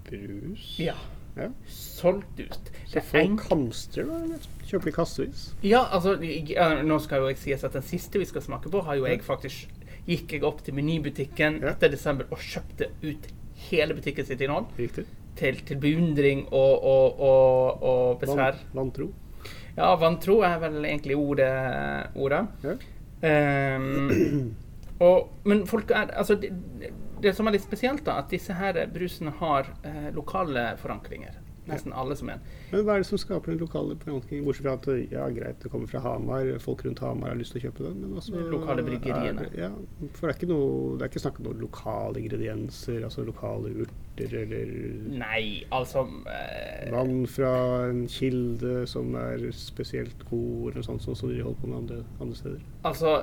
brus. 0.09 0.73
Ja. 0.81 0.95
Ja. 1.37 1.51
Solgt 1.69 2.39
ut. 2.41 2.71
Så 2.89 2.97
Det 2.97 3.03
folk 3.05 3.43
hamstrer, 3.51 4.07
da? 4.09 4.39
Kjøper 4.65 4.91
kassevis? 4.95 5.43
Ja, 5.61 5.83
altså 5.93 6.15
Nå 6.83 6.97
skal 7.03 7.21
jo 7.21 7.27
jeg 7.29 7.37
sies 7.37 7.63
at 7.63 7.73
den 7.77 7.85
siste 7.85 8.17
vi 8.19 8.25
skal 8.25 8.41
smake 8.41 8.71
på, 8.73 8.81
har 8.87 8.97
jo 8.97 9.05
jeg 9.05 9.21
faktisk 9.21 9.69
gikk 10.07 10.33
jeg 10.33 10.43
opp 10.47 10.63
til 10.65 10.73
menybutikken 10.73 11.61
Ja. 11.61 11.75
etter 11.75 11.91
desember 11.93 12.25
og 12.31 12.39
kjøpte 12.41 12.89
ut 13.03 13.27
hele 13.69 13.93
butikken 13.93 14.25
sitt 14.25 14.41
innhold. 14.41 14.65
Riktig. 14.79 15.05
til, 15.37 15.55
til 15.67 15.77
beundring 15.77 16.47
og, 16.51 16.83
og, 16.83 17.19
og, 17.21 17.83
og 17.85 18.19
besvær. 18.23 18.55
Van- 18.73 18.73
Vantro. 18.79 19.11
Ja, 19.77 19.91
vantro 20.01 20.39
er 20.45 20.57
vel 20.61 20.79
egentlig 20.85 21.17
ordet. 21.17 21.51
ordet. 22.17 22.45
Ja. 22.65 22.77
Um, 23.77 24.55
og, 25.05 25.29
men 25.45 25.63
folk 25.69 25.89
er 25.89 26.11
Altså, 26.13 26.35
det, 26.37 26.51
det 27.21 27.33
som 27.37 27.47
er 27.47 27.55
litt 27.55 27.65
spesielt, 27.65 28.03
da, 28.05 28.19
at 28.21 28.33
disse 28.33 28.53
her 28.57 28.77
brusene 28.93 29.33
har 29.39 29.69
eh, 29.85 30.09
lokale 30.13 30.71
forankringer. 30.81 31.37
Nesten 31.67 31.93
alle 31.93 32.15
som 32.19 32.29
en. 32.31 32.43
Men 32.71 32.83
hva 32.87 32.95
er 32.97 33.03
det 33.03 33.09
som 33.09 33.19
skaper 33.21 33.53
den 33.53 33.61
lokale 33.61 33.97
forankringen? 34.01 34.45
Bortsett 34.47 34.67
fra 34.67 34.75
at 34.77 35.11
ja, 35.11 35.27
greit, 35.35 35.59
det 35.63 35.71
kommer 35.73 35.89
fra 35.91 36.01
Hamar, 36.05 36.49
folk 36.63 36.83
rundt 36.85 37.01
Hamar 37.03 37.33
har 37.33 37.39
lyst 37.39 37.55
til 37.55 37.61
å 37.61 37.65
kjøpe 37.67 37.85
den. 37.87 37.99
Men 38.03 38.17
også 38.21 38.35
De 38.35 38.45
lokale 38.53 38.85
bryggeriene. 38.87 39.47
er 39.51 39.63
Ja, 39.67 39.71
for 40.13 40.27
det 40.27 40.33
er 40.33 40.37
ikke 40.39 40.51
noe 40.51 40.97
Det 40.97 41.05
er 41.05 41.11
ikke 41.11 41.23
snakk 41.25 41.41
om 41.41 41.49
noen 41.49 41.63
lokale 41.65 42.21
ingredienser, 42.23 43.03
altså 43.07 43.25
lokale 43.27 43.73
urter 43.83 44.33
eller 44.41 44.71
Nei, 45.13 45.43
altså 45.71 46.05
eh, 46.31 46.87
vann 46.93 47.27
fra 47.29 47.51
en 47.89 48.05
kilde 48.09 48.87
som 48.89 49.13
er 49.19 49.43
spesielt 49.53 50.23
god, 50.29 50.71
eller 50.71 50.79
noe 50.81 50.87
sånt, 50.87 51.05
sånn 51.05 51.19
som 51.19 51.29
de 51.29 51.43
holder 51.43 51.61
på 51.61 51.69
med 51.69 51.77
andre, 51.83 51.99
andre 52.23 52.39
steder. 52.39 52.63
Altså 52.87 53.13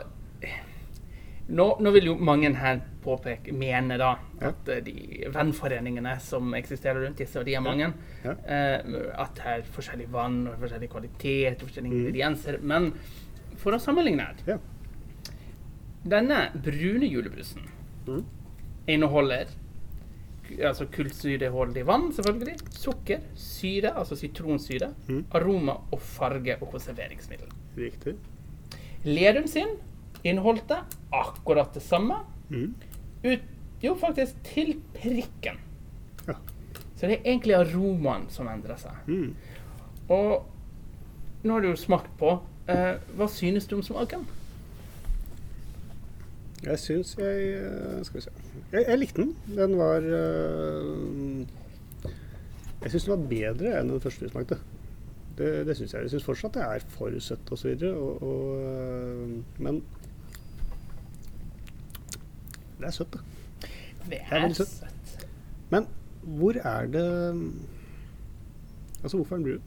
nå, 1.49 1.67
nå 1.81 1.91
vil 1.93 2.05
jo 2.07 2.15
mange 2.17 2.55
her 2.57 2.81
påpeke, 3.05 3.53
mene 3.53 3.99
da, 4.01 4.15
at 4.41 4.69
ja. 4.71 4.81
de 4.81 5.27
vennforeningene 5.35 6.19
som 6.21 6.55
eksisterer 6.57 7.05
rundt 7.05 7.19
disse, 7.21 7.37
og 7.39 7.45
de 7.45 7.55
er 7.55 7.61
mange, 7.61 7.93
Ja. 8.25 8.31
eh, 8.47 8.79
at 9.21 9.35
det 9.35 9.45
er 9.47 9.63
forskjellig 9.63 10.09
vann 10.11 10.47
og 10.49 10.57
forskjellig 10.63 10.89
kvalitet 10.91 11.63
og 11.63 11.69
forskjellige 11.69 11.93
Mm. 11.93 11.99
ingredienser. 12.01 12.59
Men 12.63 12.93
for 13.57 13.73
å 13.73 13.79
sammenligne 13.81 14.21
her 14.21 14.35
Ja. 14.47 14.59
Denne 16.07 16.51
brune 16.63 17.07
julebrusen 17.09 17.63
Mm. 18.07 18.25
inneholder 18.89 19.47
altså 20.63 20.85
kullsyreholdig 20.93 21.85
vann, 21.87 22.11
selvfølgelig, 22.13 22.59
sukker, 22.71 23.21
syre, 23.35 23.95
altså 23.97 24.15
sitronsyre, 24.17 24.95
Mm. 25.09 25.25
aroma 25.33 25.79
og 25.93 26.01
farge 26.01 26.57
og 26.61 26.71
konserveringsmiddel. 26.73 27.49
Riktig. 27.77 28.17
Lerum 29.05 29.47
sin 29.47 29.69
inneholdte 30.25 30.81
akkurat 31.15 31.75
det 31.77 31.83
samme. 31.85 32.23
Mm. 32.49 32.75
Ut, 33.25 33.45
jo, 33.85 33.95
faktisk 34.01 34.41
til 34.49 34.77
prikken. 34.97 35.61
Ja. 36.27 36.39
Så 36.97 37.07
det 37.07 37.19
er 37.19 37.29
egentlig 37.29 37.57
aromaen 37.59 38.27
som 38.33 38.49
endrer 38.49 38.81
seg. 38.81 38.97
Mm. 39.09 39.35
Og 40.09 40.45
nå 41.45 41.53
har 41.53 41.65
du 41.65 41.71
jo 41.73 41.77
smakt 41.79 42.13
på. 42.21 42.39
Eh, 42.73 42.95
hva 43.19 43.29
synes 43.29 43.69
du 43.69 43.77
om 43.77 43.85
smaken? 43.85 44.25
Jeg 46.65 46.81
syns 46.81 47.11
jeg 47.19 47.49
eh, 47.61 47.99
Skal 48.09 48.17
vi 48.17 48.23
se. 48.25 48.31
Jeg, 48.73 48.85
jeg 48.87 48.99
likte 48.99 49.21
den. 49.21 49.35
Den 49.53 49.75
var 49.77 50.01
øh, 50.01 51.45
Jeg 52.83 52.91
syns 52.95 53.05
den 53.05 53.13
var 53.13 53.27
bedre 53.29 53.75
enn 53.81 53.93
den 53.93 54.01
første 54.01 54.25
vi 54.25 54.33
smakte. 54.33 54.59
Det, 55.37 55.51
det 55.67 55.77
syns 55.77 55.93
jeg. 55.93 56.07
Jeg 56.07 56.15
syns 56.15 56.25
fortsatt 56.25 56.57
det 56.57 56.65
er 56.65 56.89
for 56.95 57.21
søtt 57.21 57.53
osv. 57.53 57.75
Og, 57.91 58.23
og, 58.23 58.65
øh, 58.65 59.37
men 59.67 59.83
det 62.79 62.87
er 62.87 62.91
søtt, 62.91 63.15
da. 63.15 63.19
Det 64.05 64.19
er 64.21 64.37
er 64.37 64.41
veldig 64.41 64.57
søtt. 64.57 65.27
Men 65.71 65.87
hvor 66.23 66.57
er 66.61 66.87
det 66.87 67.07
Altså, 69.05 69.17
hvorfor 69.17 69.35
er 69.37 69.39
den 69.39 69.45
brun? 69.45 69.63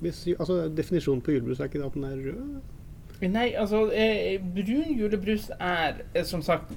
Hvis, 0.00 0.26
altså, 0.38 0.68
definisjonen 0.68 1.22
på 1.22 1.30
julebrus 1.30 1.60
er 1.60 1.64
ikke 1.64 1.84
at 1.84 1.94
den 1.94 2.04
er 2.04 2.16
rød? 2.16 2.60
Nei, 3.20 3.54
altså 3.56 3.90
eh, 3.94 4.36
Brun 4.54 4.98
julebrus 4.98 5.50
er 5.60 6.02
eh, 6.14 6.24
som 6.24 6.42
sagt 6.42 6.72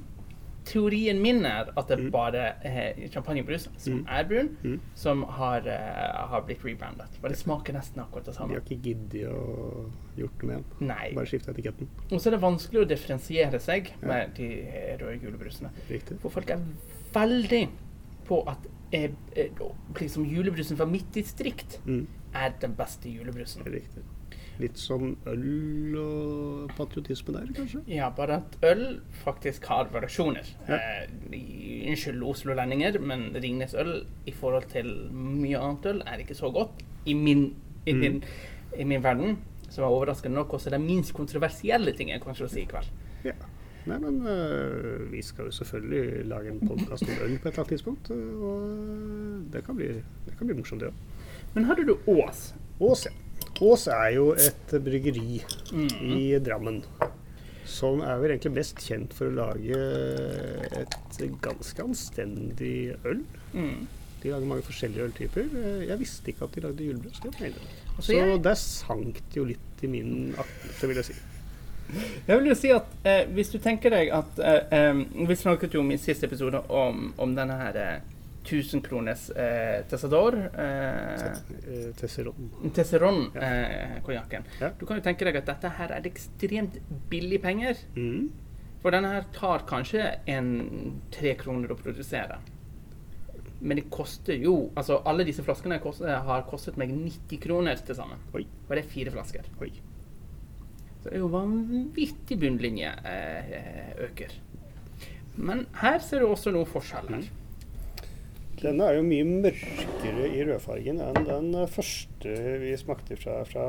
Teorien 0.69 1.17
min 1.21 1.43
er 1.45 1.71
at 1.77 1.87
det 1.89 1.97
Mm. 1.99 2.11
bare 2.13 2.43
er 2.63 2.93
champagnebrus 3.09 3.67
som 3.77 3.93
Mm. 3.93 4.05
er 4.07 4.23
brun, 4.29 4.49
Mm. 4.63 4.79
som 4.95 5.23
har, 5.23 5.59
uh, 5.65 6.27
har 6.29 6.41
blitt 6.45 6.63
rebrandet. 6.63 7.07
For 7.21 7.27
det 7.29 7.37
smaker 7.37 7.73
nesten 7.73 7.99
akkurat 8.03 8.25
det 8.25 8.35
samme. 8.35 8.49
De 8.49 8.53
har 8.53 8.61
ikke 8.61 8.81
giddet 8.83 9.27
å 9.31 9.89
gjort 10.17 10.43
noe 10.43 10.47
med 10.55 10.63
den. 10.79 10.87
Nei. 10.87 11.11
Bare 11.15 11.25
skifte 11.25 11.49
etiketten. 11.53 11.87
Og 12.11 12.19
så 12.21 12.27
er 12.27 12.31
det 12.37 12.41
vanskelig 12.41 12.85
å 12.85 12.87
differensiere 12.87 13.59
seg 13.59 13.87
Ja. 14.01 14.07
med 14.07 14.33
de 14.35 14.47
røde 14.99 15.21
julebrusene. 15.23 15.69
Riktig. 15.89 16.19
For 16.21 16.29
folk 16.29 16.49
er 16.51 16.59
veldig 17.13 17.69
på 18.27 18.43
at 18.47 18.57
eh, 18.91 19.09
eh, 19.35 19.49
liksom 19.95 20.25
julebrusen 20.25 20.75
fra 20.77 20.85
mitt 20.85 21.11
distrikt 21.11 21.79
Mm. 21.85 22.07
er 22.33 22.53
den 22.59 22.73
beste 22.75 23.03
julebrusen. 23.09 23.63
Riktig. 23.65 24.03
Litt 24.59 24.77
som 24.77 25.13
øl 25.31 25.95
og 26.01 26.71
patriotisme 26.75 27.33
der, 27.37 27.47
kanskje? 27.55 27.79
Ja, 27.87 28.09
bare 28.11 28.41
at 28.41 28.57
øl 28.67 28.99
faktisk 29.23 29.65
har 29.71 29.87
variasjoner. 29.93 30.49
Ja. 30.67 30.75
Eh, 30.75 31.37
unnskyld 31.89 32.23
Oslo-lendinger, 32.27 32.99
men 32.99 33.29
Ringnes 33.39 33.73
øl 33.79 34.01
i 34.27 34.31
forhold 34.35 34.67
til 34.73 34.89
mye 35.15 35.57
annet 35.57 35.85
øl 35.93 36.01
er 36.05 36.17
ikke 36.25 36.35
så 36.35 36.51
godt. 36.51 36.83
I 37.05 37.13
min, 37.13 37.53
i 37.85 37.93
Mm. 37.93 38.01
din, 38.01 38.23
i 38.77 38.83
min 38.83 39.03
verden. 39.03 39.37
Som 39.69 39.83
er 39.83 39.87
overraskende 39.87 40.35
nok 40.35 40.53
også 40.53 40.69
den 40.69 40.81
minst 40.85 41.13
kontroversielle 41.13 41.91
ting 41.95 42.09
jeg 42.09 42.21
kanskje 42.21 42.45
å 42.45 42.49
si 42.49 42.61
i 42.61 42.65
kveld. 42.65 42.87
Ja. 43.23 43.31
Nei, 43.85 43.97
men 43.99 44.27
øh, 44.27 45.11
vi 45.11 45.21
skal 45.21 45.45
jo 45.45 45.51
selvfølgelig 45.51 46.25
lage 46.27 46.49
en 46.51 46.59
podkast 46.67 47.03
om 47.03 47.09
øl 47.23 47.37
på 47.39 47.47
et 47.47 47.53
eller 47.53 47.59
annet 47.59 47.67
tidspunkt. 47.67 48.11
øh, 48.11 48.41
Og 48.43 49.53
det 49.53 49.63
kan 49.65 49.75
bli, 49.75 49.87
det 50.25 50.37
kan 50.37 50.47
bli 50.47 50.55
morsomt, 50.57 50.81
det 50.81 50.89
òg. 50.89 50.93
Men 51.55 51.63
hadde 51.69 51.85
du 51.87 51.95
Ås? 52.07 52.53
Ås, 52.79 53.05
ja. 53.05 53.11
Ås 53.61 53.87
er 53.91 54.13
jo 54.15 54.31
et 54.39 54.71
bryggeri 54.83 55.41
Mm. 55.73 55.89
i 56.15 56.39
Drammen. 56.39 56.83
Som 57.69 58.01
er 58.01 58.17
vel 58.17 58.31
egentlig 58.31 58.53
best 58.55 58.79
kjent 58.81 59.13
for 59.13 59.29
å 59.29 59.35
lage 59.35 59.77
et 60.79 60.95
ganske 61.43 61.83
anstendig 61.83 62.95
øl. 63.05 63.19
Mm. 63.53 63.87
De 64.23 64.31
lager 64.33 64.47
mange 64.49 64.63
forskjellige 64.67 65.05
øltyper. 65.09 65.51
Jeg 65.87 65.99
visste 65.99 66.31
ikke 66.33 66.43
at 66.47 66.55
de 66.57 66.61
lagde 66.65 66.83
julebrus. 66.87 67.19
Altså, 67.23 68.01
Så 68.01 68.13
jeg- 68.13 68.41
der 68.43 68.55
sank 68.55 69.13
det 69.29 69.35
jo 69.35 69.43
litt 69.45 69.83
i 69.83 69.87
min 69.87 70.33
akte, 70.37 70.87
vil 70.87 70.95
jeg 70.95 71.05
si. 71.05 71.13
Jeg 72.27 72.37
vil 72.39 72.47
jo 72.47 72.53
si 72.55 72.69
at 72.71 72.85
eh, 73.03 73.25
hvis 73.25 73.51
du 73.51 73.57
tenker 73.57 73.89
deg 73.89 74.09
at 74.09 74.39
eh, 74.39 74.61
eh, 74.71 74.93
Vi 75.27 75.35
snakket 75.35 75.71
jo 75.73 75.79
om 75.79 75.91
i 75.91 75.97
siste 75.97 76.23
episode 76.27 76.61
om, 76.69 77.13
om 77.17 77.35
denne 77.35 77.57
her 77.57 77.75
eh, 77.75 77.99
1000 78.49 78.81
kroners 78.85 79.29
eh, 79.31 79.83
Tessador. 79.89 80.35
Eh, 80.51 81.25
Eh, 81.69 81.89
Tesseron. 81.99 82.49
Tesseron-konjakken. 82.75 84.43
Ja. 84.59 84.71
Du 84.79 84.85
kan 84.85 84.97
jo 84.99 85.03
tenke 85.05 85.25
deg 85.27 85.37
at 85.41 85.49
dette 85.49 85.71
her 85.77 85.93
er 85.95 86.07
ekstremt 86.09 86.79
billig 87.11 87.41
penger. 87.43 87.77
Mm. 87.95 88.29
For 88.81 88.95
denne 88.95 89.11
her 89.17 89.27
tar 89.35 89.65
kanskje 89.67 90.05
en 90.31 90.49
tre 91.11 91.35
kroner 91.39 91.71
å 91.73 91.77
produsere. 91.79 92.39
Men 93.59 93.75
det 93.75 93.89
koster 93.91 94.37
jo 94.39 94.69
Altså, 94.79 95.01
alle 95.05 95.25
disse 95.27 95.43
flaskene 95.43 95.81
kost, 95.83 95.99
har 96.05 96.45
kostet 96.47 96.77
meg 96.79 96.93
90 96.95 97.41
kroner 97.43 97.75
til 97.83 97.97
sammen. 97.97 98.21
Oi. 98.33 98.45
Og 98.67 98.75
det 98.75 98.85
er 98.85 98.91
fire 98.93 99.11
flasker. 99.11 99.49
Oi. 99.61 99.71
Så 100.99 101.09
det 101.09 101.17
er 101.17 101.23
jo 101.23 101.31
vanvittig 101.31 102.37
bunnlinje 102.39 102.93
eh. 103.07 104.23
Men 105.39 105.65
her 105.79 105.99
ser 106.03 106.23
du 106.23 106.27
også 106.31 106.51
noen 106.51 106.67
forskjeller. 106.67 107.27
Denne 108.59 108.83
er 108.89 108.97
jo 108.97 109.03
mye 109.07 109.23
mørkere 109.29 110.25
i 110.35 110.41
rødfargen 110.47 110.99
enn 111.05 111.19
den 111.27 111.53
første 111.71 112.33
vi 112.59 112.73
smakte 112.79 113.15
fra, 113.19 113.37
fra, 113.47 113.65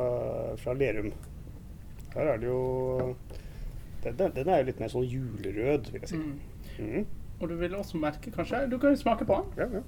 fra 0.58 0.74
Lerum. 0.74 1.12
Her 2.14 2.32
er 2.32 2.40
det 2.42 2.48
jo 2.50 3.14
den, 4.02 4.16
den- 4.18 4.34
den 4.34 4.48
er 4.48 4.58
jo 4.62 4.68
litt 4.70 4.80
mer 4.82 4.88
sånn 4.90 5.06
julerød, 5.06 5.92
vil 5.92 6.00
jeg 6.02 6.08
si. 6.10 6.16
Mm. 6.16 6.40
Mm. 6.80 7.06
Og 7.40 7.48
du 7.48 7.54
vil 7.60 7.74
også 7.76 7.98
merke 8.00 8.30
kanskje 8.34 8.64
Du 8.70 8.78
kan 8.78 8.90
jo 8.94 8.96
smake 9.00 9.24
på 9.28 9.36
den. 9.38 9.58
Ja, 9.62 9.66
ja. 9.78 9.82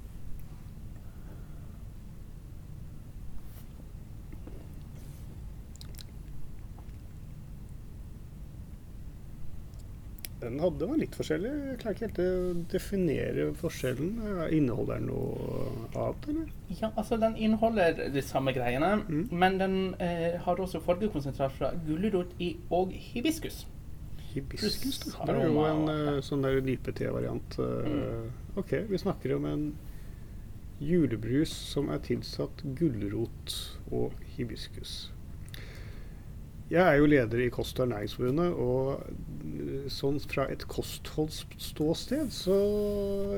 Den 10.52 10.60
hadde 10.60 10.86
var 10.90 10.98
litt 11.00 11.14
forskjellig. 11.16 11.50
Jeg 11.70 11.78
klarer 11.80 11.94
ikke 11.96 12.06
helt 12.06 12.18
å 12.20 12.64
definere 12.72 13.44
forskjellen. 13.56 14.08
Inneholder 14.52 14.98
den 15.00 15.06
noe 15.08 15.70
annet, 15.96 16.26
eller? 16.28 16.50
Ja, 16.80 16.90
altså 17.00 17.16
Den 17.22 17.36
inneholder 17.40 18.02
de 18.12 18.22
samme 18.22 18.52
greiene, 18.52 18.90
Mm. 19.08 19.28
men 19.32 19.56
den 19.58 19.76
eh, 19.98 20.36
har 20.44 20.56
også 20.60 20.80
fargekonsentrat 20.84 21.52
fra 21.56 21.70
gulrot 21.86 22.34
og 22.70 22.92
hibiskus. 22.92 23.62
Hibiskus, 24.34 24.98
da. 25.12 25.24
Det 25.28 25.34
er 25.40 25.48
jo 25.48 25.64
en 25.64 25.88
eh, 25.88 26.20
sånn 26.24 26.42
der 26.44 26.60
nypete-variant. 26.60 27.58
eh, 27.58 27.88
Mm. 27.88 28.30
Ok, 28.56 28.72
vi 28.90 28.98
snakker 28.98 29.36
om 29.36 29.44
en 29.46 29.66
julebrus 30.80 31.52
som 31.72 31.88
er 31.88 31.98
tilsatt 32.04 32.62
gulrot 32.76 33.54
og 33.90 34.12
hibiskus. 34.36 35.10
Jeg 36.72 36.80
er 36.80 36.96
jo 36.96 37.08
leder 37.10 37.42
i 37.44 37.50
Kost- 37.52 37.76
og 37.82 37.84
ernæringsforbundet, 37.84 38.54
og 38.56 39.02
eh, 39.04 39.88
sånn 39.92 40.16
fra 40.24 40.46
et 40.48 40.62
kostholdsståsted 40.72 42.30
så 42.32 42.56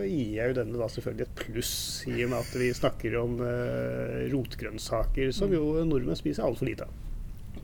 gir 0.06 0.36
jeg 0.36 0.52
jo 0.52 0.56
denne 0.60 0.78
da 0.78 0.86
selvfølgelig 0.92 1.26
et 1.26 1.40
pluss, 1.40 1.72
i 2.06 2.20
og 2.22 2.30
med 2.30 2.38
at 2.38 2.52
vi 2.62 2.68
snakker 2.78 3.16
om 3.18 3.40
eh, 3.42 4.20
rotgrønnsaker, 4.30 5.32
som 5.34 5.54
jo 5.54 5.64
nordmenn 5.82 6.20
spiser 6.20 6.46
altfor 6.46 6.70
lite 6.70 6.86
av. 6.86 6.94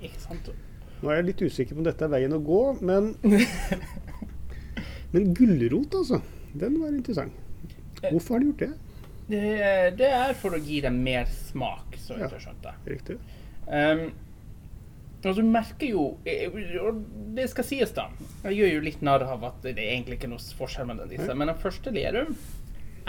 Ikke 0.01 0.25
sant? 0.25 0.51
Nå 1.01 1.13
er 1.13 1.21
jeg 1.21 1.29
litt 1.31 1.45
usikker 1.47 1.79
på 1.79 1.85
om 1.85 1.87
dette 1.87 2.05
er 2.07 2.13
veien 2.17 2.35
å 2.35 2.43
gå, 2.45 2.63
men 2.83 3.15
Men 5.15 5.33
gulrot, 5.35 5.95
altså. 5.95 6.21
Den 6.55 6.77
var 6.81 6.93
interessant. 6.95 7.35
Hvorfor 8.01 8.35
har 8.37 8.43
de 8.43 8.51
gjort 8.51 8.63
det? 8.63 8.71
Det, 9.31 9.45
det 9.99 10.11
er 10.15 10.35
for 10.39 10.55
å 10.55 10.61
gi 10.63 10.81
dem 10.83 10.99
mer 11.05 11.27
smak, 11.31 11.95
så 11.99 12.19
vidt 12.19 12.35
jeg 12.35 12.45
skjønte. 12.45 12.75
Riktig. 12.91 13.17
Um, 13.67 14.05
Og 15.21 15.37
du 15.37 15.43
merker 15.45 15.91
jo 15.91 16.05
eh, 16.25 16.47
Og 16.81 17.03
det 17.37 17.51
skal 17.53 17.67
sies, 17.69 17.91
da. 17.97 18.07
Jeg 18.47 18.57
gjør 18.57 18.71
jo 18.75 18.85
litt 18.87 19.03
narr 19.05 19.25
av 19.29 19.43
at 19.51 19.59
det 19.67 19.75
er 19.77 19.93
egentlig 19.93 20.17
ikke 20.17 20.31
noe 20.33 20.41
forskjell 20.57 20.89
mellom 20.89 21.11
disse. 21.11 21.35
Men 21.37 21.53
den 21.53 21.61
første 21.61 21.93
Lerum 21.93 22.33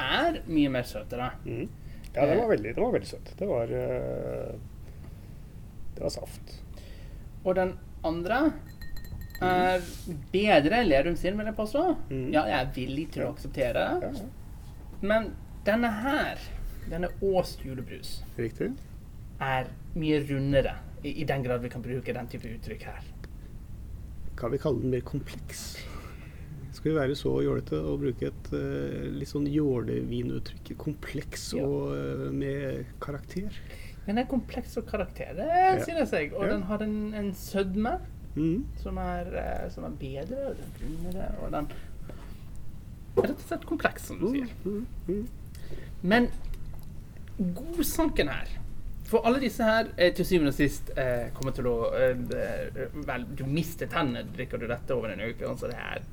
er 0.02 0.42
mye 0.50 0.74
mer 0.74 0.84
søtere. 0.88 1.32
Mm. 1.46 1.70
Ja, 2.12 2.26
den 2.28 2.42
var 2.42 2.50
veldig, 2.52 2.74
den 2.76 2.84
var 2.84 2.92
veldig 2.98 3.08
søt. 3.08 3.32
Det 3.40 3.48
var 3.48 3.72
eh, 3.72 4.52
Det 5.96 6.04
var 6.04 6.14
saft. 6.18 6.54
Og 7.46 7.56
den 7.56 7.74
andre 8.06 8.42
er 9.42 9.82
bedre 10.34 10.82
enn 10.82 10.90
Lerum 10.92 11.16
sin, 11.18 11.38
vil 11.40 11.48
jeg 11.50 11.58
påstå. 11.58 11.86
Mm. 12.12 12.28
Ja, 12.34 12.44
jeg 12.50 12.58
er 12.60 12.72
villig 12.76 13.08
til 13.16 13.26
å 13.26 13.32
akseptere 13.34 13.88
Ja, 14.04 14.12
ja. 14.14 14.28
Men 15.02 15.32
denne 15.66 15.90
her, 16.04 16.42
denne 16.92 17.10
Ås 17.26 17.56
julebrus, 17.66 18.20
Riktig. 18.38 18.76
er 19.42 19.72
mye 19.98 20.20
rundere. 20.28 20.76
I, 21.04 21.22
I 21.22 21.24
den 21.26 21.44
grad 21.44 21.62
vi 21.64 21.70
kan 21.74 21.82
bruke 21.82 22.14
den 22.14 22.28
type 22.30 22.48
uttrykk 22.56 22.84
her. 22.90 23.02
Kan 24.38 24.52
vi 24.54 24.58
kalle 24.62 24.82
den 24.82 24.92
mer 24.94 25.02
kompleks? 25.06 25.64
Skal 26.72 26.92
vi 26.92 26.98
være 26.98 27.16
så 27.20 27.34
jålete 27.44 27.78
og 27.84 28.00
bruke 28.02 28.30
et 28.32 28.52
uh, 28.54 29.10
litt 29.14 29.30
sånn 29.30 29.48
jålevinuttrykk? 29.52 30.72
Kompleks 30.82 31.52
Ja. 31.58 31.66
og 31.68 31.92
uh, 31.94 32.30
med 32.34 32.86
karakter? 33.04 33.52
Den 34.08 34.18
er 34.18 34.26
kompleks 34.26 34.78
og 34.80 34.88
karakter, 34.90 35.34
det 35.38 35.46
Ja. 35.46 35.84
synes 35.84 36.12
jeg. 36.16 36.32
Og 36.34 36.46
Ja. 36.48 36.54
den 36.56 36.64
har 36.64 36.82
en, 36.82 37.14
en 37.14 37.34
sødme 37.34 38.00
Mm. 38.36 38.64
som 38.80 38.98
er, 38.98 39.26
uh, 39.28 39.70
som 39.70 39.84
er 39.84 39.90
bedre, 40.00 40.52
og 40.52 40.56
den 41.04 41.18
er 41.20 41.36
og 41.44 41.52
den 41.52 41.66
er 43.18 43.24
rett 43.26 43.36
og 43.36 43.42
slett 43.44 43.66
kompleks, 43.68 44.06
som 44.08 44.20
du 44.22 44.30
sier. 44.32 44.48
Mm. 44.64 44.86
Mm. 45.08 45.28
Men 46.02 46.30
godsanken 47.78 48.30
her 48.32 48.48
For 49.12 49.26
alle 49.28 49.42
disse 49.44 49.66
her 49.68 49.90
eh, 50.00 50.14
til 50.16 50.26
syvende 50.28 50.54
og 50.54 50.56
sist 50.56 50.92
eh, 50.96 51.28
kommer 51.36 51.52
til 51.58 51.68
å 51.68 51.76
eh, 51.98 52.22
eh, 52.38 52.94
Vel, 53.08 53.26
du 53.36 53.44
mister 53.50 53.90
tennene 53.92 54.24
drikker 54.32 54.62
du 54.62 54.68
dette 54.72 54.96
over 54.96 55.12
en 55.12 55.20
uke. 55.26 55.44
Altså 55.50 55.68
det 55.72 55.76
er 55.82 56.06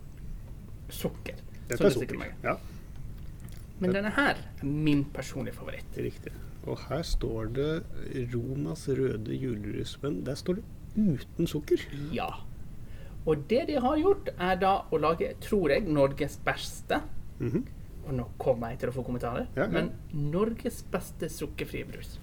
sukker. 0.91 1.39
Dette 1.69 1.85
er 1.87 1.95
sukker. 1.95 2.25
Ja, 2.43 2.57
Men 3.79 3.93
denne 3.95 4.11
her 4.17 4.41
er 4.41 4.65
min 4.67 5.05
personlige 5.15 5.55
favoritt. 5.61 5.95
riktig. 5.97 6.33
Og 6.69 6.81
her 6.89 7.03
står 7.07 7.53
det 7.55 7.69
Romas 8.35 8.89
røde 8.89 9.37
julerusmenn. 9.39 10.25
Der 10.27 10.35
står 10.37 10.59
det 10.59 10.65
uten 10.99 11.47
sukker. 11.47 11.85
Ja. 12.13 12.27
Og 13.29 13.45
det 13.51 13.67
de 13.69 13.77
har 13.81 13.97
gjort, 14.01 14.29
er 14.41 14.57
da 14.59 14.73
å 14.91 14.99
lage, 15.01 15.31
tror 15.45 15.71
jeg, 15.71 15.87
Norges 15.87 16.39
beste 16.45 17.03
Mhm. 17.39 17.65
Og 18.09 18.15
nå 18.17 18.25
kommer 18.41 18.71
jeg 18.73 18.79
til 18.81 18.89
å 18.89 18.93
få 18.97 19.03
kommentarer, 19.05 19.47
Ja, 19.55 19.63
ja. 19.63 19.69
men 19.69 19.93
Norges 20.33 20.81
beste 20.91 21.29
sukkerfrie 21.29 21.85
brus. 21.87 22.17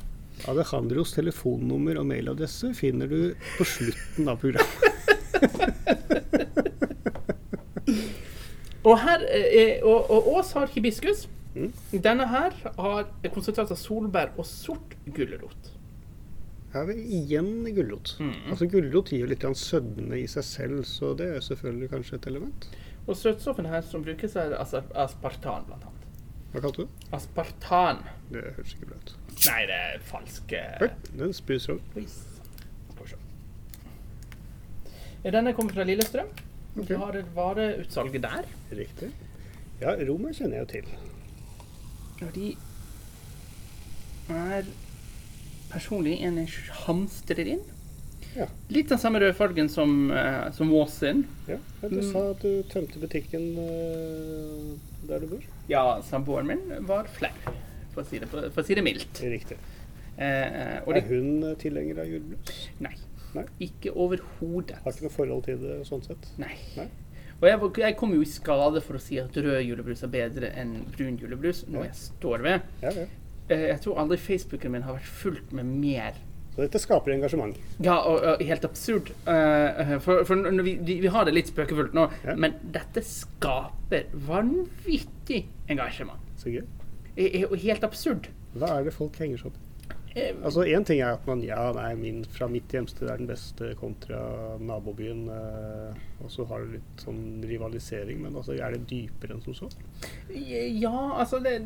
Alejandros 0.51 1.15
telefonnummer 1.15 1.97
og 2.01 2.05
mailadresse 2.09 2.73
finner 2.77 3.07
du 3.09 3.19
på 3.57 3.63
slutten 3.67 4.27
av 4.29 4.41
programmet. 4.43 4.91
Og 8.85 8.99
her 9.01 9.23
eh, 9.33 9.79
og, 9.81 10.11
og 10.13 10.27
Ås 10.35 10.51
har 10.53 10.69
hibiskus. 10.69 11.25
Mm. 11.55 11.71
Denne 12.03 12.27
her 12.29 12.53
har 12.77 13.07
konsentrert 13.33 13.71
av 13.73 13.79
solbær 13.79 14.33
og 14.35 14.45
sort 14.45 14.93
gulrot. 15.15 15.71
Her 16.75 16.89
vi 16.89 16.99
igjen 17.17 17.63
gulrot. 17.73 18.17
Mm. 18.19 18.51
Altså 18.51 18.67
Gulrot 18.69 19.09
gir 19.13 19.23
jo 19.23 19.29
litt 19.31 19.45
sødme 19.57 20.19
i 20.19 20.25
seg 20.27 20.45
selv, 20.45 20.81
så 20.85 21.13
det 21.17 21.29
er 21.37 21.45
selvfølgelig 21.45 21.91
kanskje 21.93 22.19
et 22.19 22.27
element. 22.33 22.67
Og 23.05 23.15
søtstoffene 23.17 23.71
her 23.71 23.85
som 23.85 24.03
brukes, 24.03 24.35
er 24.35 24.57
altså 24.59 24.83
aspartan, 24.93 25.65
blant 25.69 25.87
annet. 25.87 26.09
Hva 26.51 26.65
kalte 26.65 26.83
du 26.83 26.89
det? 26.89 27.09
Aspartan. 27.15 28.03
Det 28.33 28.43
høres 28.57 28.75
ikke 28.75 28.91
bra 28.91 28.99
ut. 28.99 29.15
Nei, 29.45 29.61
det 29.69 29.75
er 29.77 29.99
falsk 30.07 30.53
eh, 30.57 30.87
den 31.19 31.33
spiser 31.35 31.77
se. 33.05 33.17
Ja, 35.25 35.31
Denne 35.33 35.53
kommer 35.57 35.73
fra 35.75 35.83
Lillestrøm. 35.85 36.29
Okay. 36.75 36.87
Vi 36.91 36.97
har 37.01 37.17
et 37.19 37.29
vareutsalg 37.35 38.15
der. 38.21 38.47
Riktig. 38.71 39.11
Ja, 39.81 39.93
Roma 40.07 40.31
kjenner 40.35 40.59
jeg 40.59 40.65
jo 40.65 40.71
til. 40.71 40.87
Og 42.25 42.33
de 42.35 42.49
er 44.31 44.67
personlig 45.71 46.17
en 46.25 46.37
jeg 46.41 46.51
hamstrer 46.85 47.49
inn. 47.55 47.63
Ja. 48.35 48.47
Litt 48.73 48.89
den 48.91 48.99
samme 48.99 49.19
rødfargen 49.23 49.69
som, 49.71 50.09
uh, 50.11 50.49
som 50.55 50.71
Ås 50.75 50.97
sin. 51.01 51.25
ja. 51.47 51.57
ja 51.81 51.89
du 51.89 51.95
Mm. 52.01 52.11
sa 52.11 52.23
at 52.31 52.41
du 52.43 52.63
tømte 52.71 52.99
butikken 52.99 53.45
uh, 53.57 54.75
der 55.07 55.19
du 55.23 55.27
bor. 55.27 55.43
Ja, 55.71 56.01
samboeren 56.03 56.47
min 56.47 56.85
var 56.87 57.07
flau, 57.15 57.31
for 57.95 58.03
å 58.03 58.09
si 58.11 58.19
det, 58.21 58.29
for 58.29 58.61
å 58.61 58.65
si 58.67 58.75
det 58.77 58.83
mildt. 58.85 59.23
Riktig. 59.23 59.57
Eh, 60.17 60.77
og 60.85 60.95
Er 60.95 61.07
hun 61.09 61.31
eh, 61.49 61.55
tilhenger 61.59 62.03
av 62.03 62.07
julebrus? 62.11 62.69
nei, 62.79 62.93
Nei. 63.35 63.43
ikke 63.65 63.91
overhodet. 63.99 64.77
Har 64.83 64.93
ikke 64.93 65.07
noe 65.09 65.15
forhold 65.17 65.43
til 65.49 65.57
det 65.63 65.81
sånn 65.89 66.03
sett? 66.05 66.29
Nei. 66.39 66.53
Nei. 66.77 66.85
Og 67.41 67.49
jeg, 67.49 67.59
jeg 67.83 67.97
kom 67.99 68.13
jo 68.15 68.21
i 68.23 68.29
skade 68.31 68.79
for 68.85 68.95
å 68.95 69.01
si 69.03 69.17
at 69.19 69.35
rød 69.35 69.57
julebrus 69.67 70.05
er 70.07 70.11
bedre 70.13 70.53
enn 70.55 70.77
brun 70.95 71.17
julebrus, 71.19 71.65
noe 71.67 71.83
Ja. 71.83 71.89
jeg 71.89 71.97
står 71.99 72.45
ved. 72.45 72.61
Ja, 72.85 72.93
ja. 72.95 73.03
Eh, 73.51 73.65
jeg 73.73 73.81
tror 73.83 73.99
aldri 74.01 74.17
Facebooken 74.17 74.71
min 74.71 74.85
har 74.87 74.95
vært 74.95 75.11
fullt 75.19 75.51
med 75.53 75.65
mer 75.67 76.15
Så 76.55 76.63
dette 76.63 76.79
skaper 76.79 77.11
engasjement. 77.11 77.57
Ja, 77.83 77.97
og, 78.07 78.23
og 78.23 78.39
helt 78.47 78.63
absurd. 78.63 79.09
Eh, 79.27 79.97
for 79.99 80.23
for 80.23 80.39
vi 80.63 80.77
vi 81.03 81.11
har 81.11 81.25
det 81.27 81.33
litt 81.35 81.51
spøkefullt 81.51 81.91
nå, 81.93 82.07
Ja. 82.23 82.35
men 82.39 82.55
dette 82.71 83.03
skaper 83.03 84.05
vanvittig 84.15 85.43
engasjement. 85.67 86.23
Så 86.39 86.49
gøy. 86.55 86.63
Eh, 87.17 87.41
jo 87.41 87.55
helt 87.55 87.83
absurd. 87.87 88.27
Hva 88.55 88.79
er 88.79 88.83
det 88.89 88.93
folk 88.95 89.15
henger 89.19 89.37
seg 89.41 89.51
opp 89.51 89.55
i? 89.57 89.61
Eh, 90.15 90.35
Altså 90.47 90.63
Én 90.63 90.85
ting 90.87 91.01
er 91.03 91.13
at 91.17 91.25
man 91.27 91.41
ja, 91.43 91.71
nei, 91.75 91.89
min 91.99 92.21
fra 92.25 92.47
mitt 92.47 92.71
hjemsted 92.71 93.09
er 93.11 93.17
den 93.19 93.27
beste 93.27 93.73
kontra 93.79 94.19
nabobyen. 94.59 95.25
Eh, 95.29 95.97
og 96.23 96.31
så 96.31 96.45
har 96.47 96.63
du 96.63 96.77
litt 96.77 97.03
sånn 97.03 97.43
rivalisering, 97.43 98.21
men 98.23 98.35
altså, 98.39 98.55
er 98.55 98.71
det 98.77 98.85
dypere 98.89 99.35
enn 99.35 99.43
som 99.43 99.53
så? 99.53 99.69
Ja, 100.31 100.95
altså 101.19 101.41
det 101.43 101.59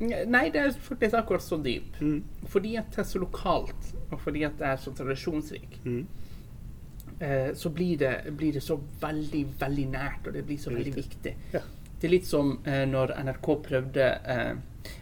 Nei, 0.00 0.46
det 0.48 0.56
er 0.62 0.70
faktisk 0.80 1.12
akkurat 1.18 1.42
så 1.44 1.58
dyp. 1.60 1.98
Mm. 2.00 2.22
Fordi 2.48 2.70
at 2.80 2.86
det 2.94 3.02
er 3.02 3.08
så 3.10 3.20
lokalt, 3.20 3.90
og 4.10 4.16
fordi 4.24 4.46
at 4.48 4.54
det 4.56 4.64
er 4.70 4.78
så 4.80 4.94
tradisjonsrik, 4.96 5.74
Mm. 5.84 6.06
eh, 7.20 7.50
så 7.54 7.68
blir 7.68 7.98
det, 7.98 8.14
blir 8.36 8.52
det 8.56 8.62
så 8.64 8.78
veldig, 9.02 9.42
veldig 9.60 9.84
nært, 9.92 10.26
og 10.26 10.32
det 10.32 10.46
blir 10.46 10.56
så 10.56 10.70
veldig 10.72 10.94
viktig. 10.96 11.34
Ja. 11.52 11.60
Det 12.00 12.08
er 12.08 12.14
litt 12.14 12.26
som 12.28 12.54
eh, 12.64 12.86
når 12.88 13.12
NRK 13.26 13.48
prøvde 13.66 14.04
eh, 14.24 14.54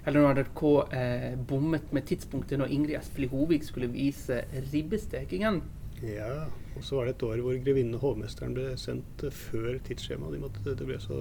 Eller 0.07 0.21
når 0.25 0.41
NRK 0.43 0.63
eh, 0.93 1.35
bommet 1.49 1.93
med 1.95 2.07
tidspunktet 2.11 2.59
når 2.59 2.73
Ingrid 2.75 2.97
Espelid 2.99 3.31
Hovig 3.31 3.63
skulle 3.65 3.87
vise 3.93 4.41
ribbestekingen. 4.73 5.63
ja. 6.03 6.47
Og 6.79 6.85
så 6.87 6.95
var 6.95 7.09
det 7.09 7.17
et 7.17 7.23
år 7.27 7.41
hvor 7.43 7.57
grevinnen 7.59 7.95
og 7.97 8.03
hovmesteren 8.05 8.53
ble 8.55 8.77
sendt 8.79 9.25
eh, 9.27 9.33
før 9.35 9.81
tidsskjemaet. 9.83 10.37
De 10.37 10.43
måtte, 10.45 10.75
det 10.79 10.87
ble 10.87 10.99
så 11.03 11.17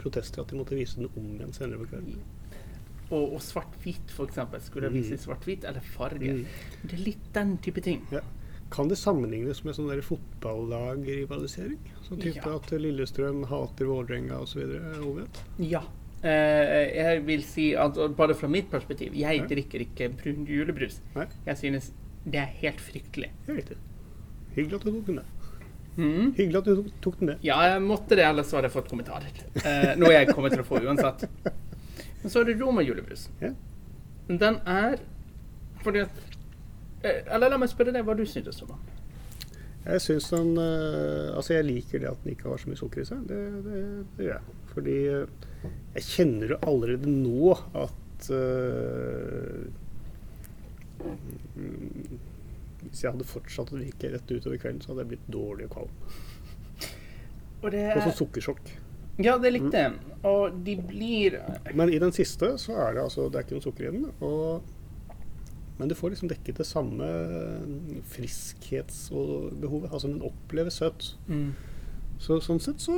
protester 0.00 0.42
at 0.42 0.50
de 0.50 0.58
måtte 0.58 0.74
vise 0.78 0.98
den 0.98 1.06
om 1.14 1.28
igjen 1.36 1.52
senere 1.54 1.78
på 1.84 1.90
kvelden. 1.92 2.16
Og, 3.06 3.36
og 3.36 3.38
svart-hvitt, 3.46 4.10
f.eks. 4.10 4.40
Skulle 4.66 4.90
Mhm. 4.90 4.96
vise 4.98 5.18
svart-hvitt 5.22 5.62
eller 5.70 5.80
farge. 5.94 6.32
Mm. 6.40 6.46
Det 6.82 6.96
er 6.98 7.04
litt 7.06 7.28
den 7.36 7.52
type 7.62 7.80
ting. 7.86 8.02
Ja. 8.10 8.24
Kan 8.70 8.88
det 8.88 8.96
sammenlignes 8.98 9.62
med 9.64 9.74
sånn 9.76 10.02
fotballagrivalisering? 10.02 11.78
Sånn 12.08 12.20
type 12.20 12.42
Ja. 12.44 12.56
at 12.56 12.70
Lillestrøm 12.70 13.44
hater 13.46 13.86
Vålerenga 13.86 14.40
osv.? 14.42 15.26
Ja. 15.58 15.82
Eh, 16.22 16.94
jeg 16.96 17.24
vil 17.26 17.42
si 17.42 17.74
at 17.74 17.94
bare 18.16 18.34
fra 18.34 18.48
mitt 18.48 18.70
perspektiv 18.70 19.14
Jeg 19.14 19.36
Ja. 19.38 19.46
drikker 19.46 19.80
ikke 19.86 20.08
brun 20.16 20.46
julebrus. 20.46 21.00
Nei, 21.14 21.26
Jeg 21.46 21.56
synes 21.56 21.92
det 22.24 22.34
er 22.40 22.46
helt 22.46 22.78
fryktelig. 22.80 23.30
det 23.46 23.56
riktig. 23.56 23.76
Hyggelig 24.56 24.74
at 24.74 24.84
du 24.84 24.90
tok 24.92 25.06
den 25.06 25.14
med. 25.16 25.24
Mm. 25.96 26.34
Hyggelig 26.34 26.56
at 26.56 26.64
du 26.64 26.82
tok- 27.00 27.18
den 27.20 27.26
med. 27.28 27.38
Ja, 27.42 27.60
jeg 27.62 27.82
måtte 27.82 28.08
det, 28.08 28.18
ellers 28.24 28.50
hadde 28.50 28.64
jeg 28.64 28.72
fått 28.72 28.88
kommentarer. 28.88 29.30
Eh, 29.64 29.94
noe 29.96 30.10
jeg 30.10 30.28
kommer 30.28 30.48
til 30.50 30.58
å 30.60 30.64
få 30.64 30.80
uansett. 30.82 31.28
Men 32.22 32.30
så 32.30 32.40
er 32.40 32.44
det 32.44 32.60
Roma 32.60 32.82
julebrus. 32.82 33.28
Ja. 33.40 33.50
Den 34.28 34.60
er 34.66 34.98
fordi 35.84 36.00
at 36.02 36.10
Eller 37.04 37.52
la 37.52 37.58
meg 37.60 37.70
spørre 37.70 37.92
deg 37.94 38.06
hva 38.06 38.16
du 38.18 38.24
synes 38.28 38.62
om 38.64 38.72
den. 38.74 38.86
Jeg 39.86 40.02
syns 40.02 40.28
den 40.32 40.56
eh, 40.58 41.34
Altså, 41.36 41.54
jeg 41.54 41.66
liker 41.68 42.02
det 42.02 42.10
at 42.10 42.22
den 42.24 42.34
ikke 42.34 42.50
har 42.50 42.58
så 42.58 42.70
mye 42.70 42.80
sukker 42.80 43.04
i 43.04 43.08
seg. 43.08 43.26
Det, 43.28 43.40
det, 43.66 43.82
det 44.16 44.26
gjør 44.26 44.32
jeg. 44.32 44.56
Fordi 44.72 44.96
eh, 45.12 45.74
jeg 45.96 46.06
kjenner 46.10 46.54
jo 46.54 46.62
allerede 46.72 47.12
nå 47.12 47.52
at 47.84 48.30
eh, 48.34 49.66
mm, 51.06 52.16
Hvis 52.88 53.04
jeg 53.04 53.12
hadde 53.12 53.28
fortsatt 53.28 53.72
å 53.72 53.78
drikke 53.78 54.10
rett 54.14 54.32
utover 54.34 54.58
kvelden, 54.62 54.82
så 54.82 54.92
hadde 54.92 55.06
jeg 55.06 55.12
blitt 55.14 55.30
dårlig 55.32 55.68
og 55.68 55.76
kvalm. 55.76 55.94
Og 57.62 57.72
det 57.72 57.86
er, 57.88 58.02
så 58.04 58.12
sukkersjokk. 58.18 58.74
ja, 59.22 59.38
det 59.40 59.54
er 59.54 59.60
Mm. 59.66 59.94
Og 60.26 60.52
de 60.66 60.74
blir 60.76 61.38
Men 61.74 61.92
i 61.92 61.98
den 61.98 62.12
siste 62.12 62.58
så 62.58 62.72
er 62.82 62.94
det 62.94 63.02
altså 63.02 63.28
Det 63.30 63.38
er 63.38 63.44
ikke 63.44 63.54
noe 63.54 63.62
sukker 63.62 63.86
i 63.86 63.92
den. 63.94 64.10
Og, 64.20 64.62
men 65.78 65.88
du 65.88 65.94
får 65.98 66.10
liksom 66.14 66.28
dekket 66.30 66.56
det 66.62 66.66
samme 66.66 67.04
friskhetsbehovet. 68.12 69.90
Altså 69.92 70.08
den 70.10 70.22
oppleves 70.24 70.78
søt. 70.80 71.10
mm, 71.28 71.50
Så 72.18 72.38
sånn 72.40 72.60
sett 72.64 72.80
så, 72.80 72.94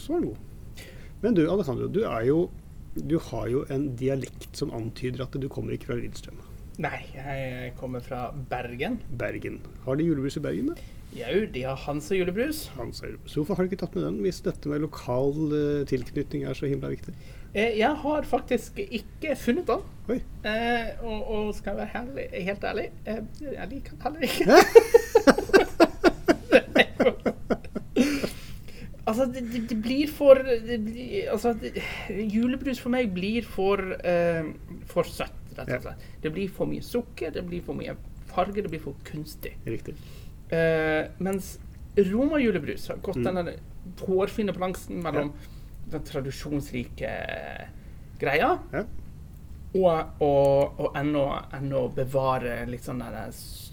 så 0.00 0.14
er 0.16 0.20
den 0.22 0.30
god. 0.30 0.84
Men 1.20 1.34
du 1.36 1.42
Alessandro, 1.52 1.88
du 1.92 2.02
er 2.08 2.24
jo 2.30 2.50
Du 2.96 3.18
har 3.22 3.46
jo 3.52 3.60
en 3.70 3.90
dialekt 3.96 4.56
som 4.58 4.72
antyder 4.74 5.22
at 5.22 5.36
du 5.38 5.44
kommer 5.48 5.76
ikke 5.76 5.86
fra 5.92 5.94
Lillestrøm. 6.00 6.40
Nei, 6.82 6.98
jeg 7.14 7.74
kommer 7.78 8.00
fra 8.02 8.32
Bergen. 8.50 8.96
Bergen. 9.20 9.60
Har 9.84 9.94
de 10.00 10.08
julebrus 10.08 10.36
i 10.40 10.42
Bergen, 10.42 10.72
da? 10.72 10.74
Jau, 11.14 11.44
de 11.54 11.62
har 11.68 11.76
Hansa 11.84 12.16
julebrus. 12.18 12.64
Hansa 12.74 13.06
julebrus. 13.06 13.36
Hvorfor 13.36 13.54
har 13.54 13.62
du 13.62 13.70
ikke 13.70 13.78
tatt 13.84 13.94
med 13.94 14.04
den, 14.08 14.18
hvis 14.24 14.40
dette 14.42 14.66
med 14.72 14.82
lokal 14.82 15.54
eh, 15.54 15.84
tilknytning 15.86 16.42
er 16.50 16.54
så 16.58 16.66
himla 16.66 16.90
viktig? 16.90 17.14
Eh, 17.54 17.76
Jeg 17.78 17.94
har 18.02 18.26
faktisk 18.26 18.78
ikke 18.82 19.36
funnet 19.38 19.70
den. 19.70 19.86
Eh, 20.44 20.88
og, 21.04 21.20
og 21.30 21.54
skal 21.54 21.70
jeg 21.70 21.78
være 21.78 21.92
herlig, 21.94 22.26
helt 22.48 22.64
ærlig, 22.64 22.86
eh, 23.06 23.20
jeg 23.52 23.68
liker 23.70 23.90
den 23.90 24.00
heller 24.02 24.20
ikke. 24.26 24.44
altså, 29.06 29.24
det, 29.34 29.42
det, 29.70 29.78
blir 29.82 30.08
for 30.12 30.34
det 30.44 30.78
blir, 30.84 31.30
Altså, 31.32 31.52
det, 31.60 31.72
julebrus 32.32 32.80
for 32.82 32.90
meg 32.94 33.12
blir 33.14 33.42
for, 33.46 33.82
eh, 34.04 34.44
for 34.90 35.02
søtt, 35.08 35.36
rett 35.58 35.74
og 35.78 35.82
slett. 35.88 36.06
Det 36.22 36.32
blir 36.34 36.48
for 36.54 36.70
mye 36.70 36.84
sukker, 36.84 37.30
det 37.34 37.44
blir 37.48 37.62
for 37.66 37.74
mye 37.78 37.96
farge, 38.30 38.62
det 38.62 38.70
blir 38.70 38.82
for 38.82 38.94
kunstig. 39.08 39.56
Riktig. 39.66 39.94
Eh, 40.54 41.06
mens 41.22 41.58
romajulebrus 41.98 42.88
har 42.88 42.96
gått 43.02 43.16
Mm. 43.16 43.34
den 43.34 43.54
hårfine 44.00 44.52
balansen 44.54 45.02
mellom 45.02 45.32
den 45.90 46.02
tradisjonsrike 46.06 47.10
greia 48.20 48.58
Ja. 48.72 48.84
Og, 49.74 50.04
og, 50.20 50.80
og 50.80 50.96
ennå, 50.98 51.24
ennå 51.54 51.84
bevare 51.94 52.64
litt 52.66 52.82
sånn 52.84 52.98
der 53.04 53.28
s- 53.30 53.72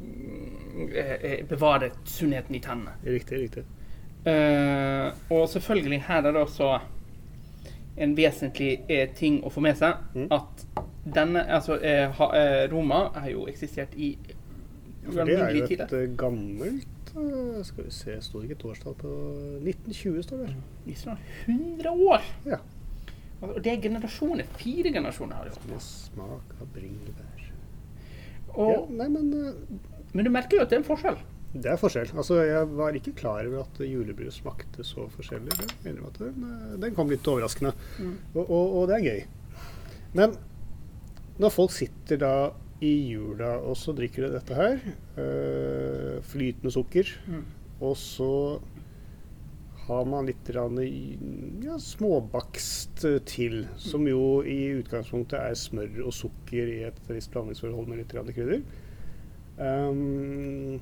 mm, 0.00 0.88
eh, 0.92 1.12
eh, 1.14 1.44
Bevare 1.48 1.90
sunnheten 2.04 2.54
i 2.56 2.60
tennene. 2.60 2.96
Riktig, 3.04 3.38
riktig. 3.46 3.64
Uh, 4.26 5.12
og 5.30 5.44
selvfølgelig 5.52 6.00
her 6.08 6.24
er 6.26 6.32
det 6.34 6.40
også 6.42 6.72
en 7.96 8.16
vesentlig 8.18 8.72
eh, 8.90 9.06
ting 9.14 9.38
å 9.46 9.52
få 9.54 9.62
med 9.62 9.78
seg. 9.78 10.00
Mm. 10.16 10.26
At 10.34 10.64
denne 11.14 11.44
Altså, 11.46 11.76
eh, 11.78 12.10
ha, 12.18 12.26
eh, 12.34 12.64
Roma 12.72 13.04
har 13.14 13.30
jo 13.30 13.46
eksistert 13.46 13.94
i 13.94 14.16
Ja, 15.06 15.12
for 15.12 15.24
det 15.30 15.36
er 15.38 15.54
jo 15.54 15.64
et 15.70 15.92
eh, 15.94 16.08
gammelt 16.18 17.12
eh, 17.14 17.60
Skal 17.64 17.84
vi 17.86 17.90
se, 17.94 18.16
står 18.20 18.42
ikke 18.48 18.56
et 18.58 18.64
årstall 18.72 18.96
på 18.98 19.12
1920, 19.62 20.22
står 20.26 20.42
det. 20.42 20.96
Snart 20.98 21.22
100 21.46 21.94
år! 22.10 22.26
Ja. 22.50 22.58
Og 23.42 23.58
det 23.62 23.72
er 23.74 23.80
generasjoner. 23.84 24.44
Fire 24.56 24.92
generasjoner 24.94 25.36
har 25.36 25.50
gjort 25.50 25.66
det. 25.68 25.80
Smak 25.84 26.54
av 26.60 26.66
bringebær. 26.74 27.42
Og, 28.56 28.70
Ja, 28.72 28.78
nei, 29.02 29.08
men 29.12 29.32
uh, 29.34 29.80
Men 30.14 30.24
du 30.24 30.30
merker 30.32 30.56
jo 30.56 30.62
at 30.64 30.70
det 30.70 30.78
er 30.78 30.82
en 30.84 30.88
forskjell. 30.88 31.18
det 31.56 31.66
er 31.72 31.76
forskjell. 31.80 32.10
Altså, 32.16 32.38
jeg 32.44 32.68
var 32.76 32.92
ikke 32.96 33.12
klar 33.16 33.44
over 33.46 33.62
at 33.66 33.78
julebrus 33.84 34.38
smakte 34.40 34.84
så 34.84 35.06
forskjellig. 35.12 35.52
Den, 35.84 35.98
eh, 35.98 36.76
den 36.80 36.94
kom 36.94 37.08
litt 37.10 37.24
overraskende, 37.28 37.72
Mm. 37.98 38.14
og, 38.34 38.50
og, 38.50 38.74
og 38.76 38.88
det 38.88 38.96
er 38.96 39.04
gøy. 39.06 39.26
Men 40.14 40.36
når 41.38 41.50
folk 41.52 41.70
sitter 41.72 42.16
da 42.20 42.32
i 42.80 42.92
jula 43.12 43.54
og 43.58 43.76
så 43.76 43.92
drikker 43.96 44.26
de 44.26 44.32
dette 44.38 44.54
her, 44.54 44.80
øh, 45.20 46.22
flytende 46.22 46.72
sukker, 46.72 47.04
Mm. 47.28 47.44
og 47.80 47.96
så 47.96 48.60
har 49.86 50.04
man 50.10 50.26
litt 50.26 50.42
grann 50.48 50.78
ja, 51.62 51.76
småbakst 51.82 53.04
eh, 53.06 53.20
til, 53.28 53.64
som 53.78 54.06
jo 54.08 54.40
i 54.42 54.58
utgangspunktet 54.80 55.38
er 55.38 55.56
smør 55.58 56.00
og 56.08 56.14
sukker 56.16 56.72
i 56.72 56.80
et 56.88 56.98
visst 57.10 57.32
blandingsforhold 57.34 57.88
med 57.90 58.02
litt 58.02 58.14
grann 58.14 58.32
krydder. 58.34 58.62
Um, 59.56 60.80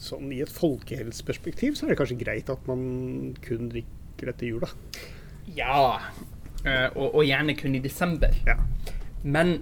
sånn 0.00 0.30
I 0.32 0.42
et 0.44 0.52
folkehelseperspektiv 0.54 1.74
så 1.76 1.86
er 1.86 1.92
det 1.92 1.98
kanskje 2.00 2.20
greit 2.20 2.52
at 2.52 2.68
man 2.70 2.84
kun 3.44 3.68
drikker 3.72 4.30
dette 4.30 4.46
i 4.46 4.52
jula. 4.52 4.70
Ja. 5.56 5.98
Eh, 6.64 6.88
og, 6.94 7.16
og 7.16 7.24
gjerne 7.26 7.56
kun 7.58 7.76
i 7.76 7.82
desember. 7.84 8.34
Ja. 8.46 8.56
Men 9.24 9.60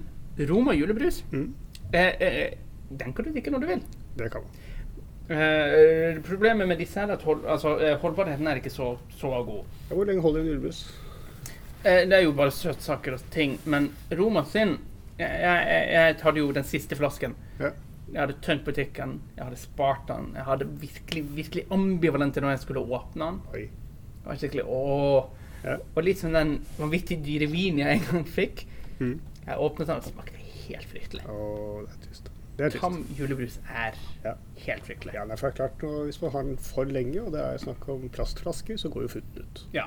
Roma 0.49 0.75
julebrus, 0.77 1.23
Mm, 1.33 1.53
eh, 1.92 2.12
eh, 2.23 2.59
den 2.90 3.12
kan 3.14 3.25
du 3.27 3.33
drikke 3.33 3.51
når 3.55 3.64
du 3.64 3.66
vil. 3.73 3.83
det 4.18 4.31
kan 4.35 4.44
man. 4.44 4.58
Eh, 5.29 6.21
problemet 6.25 6.69
med 6.69 6.79
disse 6.81 7.01
er 7.01 7.11
at 7.12 7.23
hold, 7.23 7.45
altså, 7.45 7.75
eh, 7.85 7.99
holdbarheten 8.01 8.47
er 8.49 8.61
ikke 8.62 8.73
så, 8.73 8.95
så 9.12 9.29
god. 9.45 9.64
Ja, 9.91 9.95
hvor 9.95 10.09
lenge 10.09 10.25
holder 10.25 10.41
en 10.41 10.47
julebrus? 10.47 10.87
Eh, 11.85 12.07
det 12.09 12.17
er 12.17 12.23
jo 12.25 12.33
bare 12.33 12.55
søtsaker 12.55 13.19
og 13.19 13.27
ting. 13.31 13.59
Men 13.64 13.93
Roma 14.12 14.45
sin 14.45 14.79
Jeg, 15.19 15.35
jeg, 15.43 15.87
jeg 15.91 16.17
hadde 16.23 16.38
jo 16.38 16.53
den 16.55 16.64
siste 16.64 16.95
flasken. 16.95 17.33
Ja. 17.59 17.73
Jeg 18.12 18.21
hadde 18.21 18.37
tømt 18.41 18.64
butikken, 18.64 19.17
jeg 19.37 19.45
hadde 19.45 19.59
spart 19.59 20.05
den. 20.09 20.31
Jeg 20.37 20.47
hadde 20.47 20.69
virkelig 20.81 21.25
virkelig 21.37 21.64
ambivalent 21.75 22.35
til 22.35 22.45
når 22.45 22.55
jeg 22.55 22.62
skulle 22.62 22.85
åpne 22.87 23.25
den. 23.25 23.41
Oi. 23.53 23.64
Jeg 23.67 24.29
var 24.29 24.38
skikkelig 24.38 24.64
åh. 24.64 25.27
Ja. 25.64 25.75
Og 25.97 26.07
litt 26.07 26.23
som 26.23 26.33
den 26.33 26.55
vanvittig 26.79 27.19
dyre 27.27 27.51
vinen 27.51 27.83
jeg 27.83 27.99
en 27.99 28.07
gang 28.07 28.29
fikk. 28.31 28.62
Mm. 29.01 29.19
Jeg 29.43 29.59
åpnet 29.67 29.91
den 29.91 29.99
og 29.99 30.07
smakte 30.07 30.47
helt 30.69 30.88
fryktelig. 30.95 31.27
Åh, 31.27 31.83
det 31.83 31.97
er 31.97 32.07
trist. 32.07 32.28
Det 32.59 32.66
er. 32.75 32.79
Tam 32.81 33.05
julebrus 33.18 33.61
er 33.71 33.94
Ja. 34.25 34.33
helt 34.66 34.83
fryktelig. 34.85 35.14
Ja, 35.14 35.25
det 35.25 35.38
er 35.42 35.51
klart, 35.55 35.83
og 35.87 36.05
Hvis 36.09 36.21
man 36.23 36.31
har 36.33 36.42
den 36.42 36.57
for 36.59 36.85
lenge, 36.85 37.23
og 37.23 37.33
det 37.33 37.40
er 37.40 37.57
snakk 37.62 37.88
om 37.88 38.09
plastflasker, 38.11 38.77
så 38.77 38.88
går 38.90 39.03
jo 39.07 39.09
futten 39.09 39.42
ut. 39.44 39.64
Ja. 39.75 39.85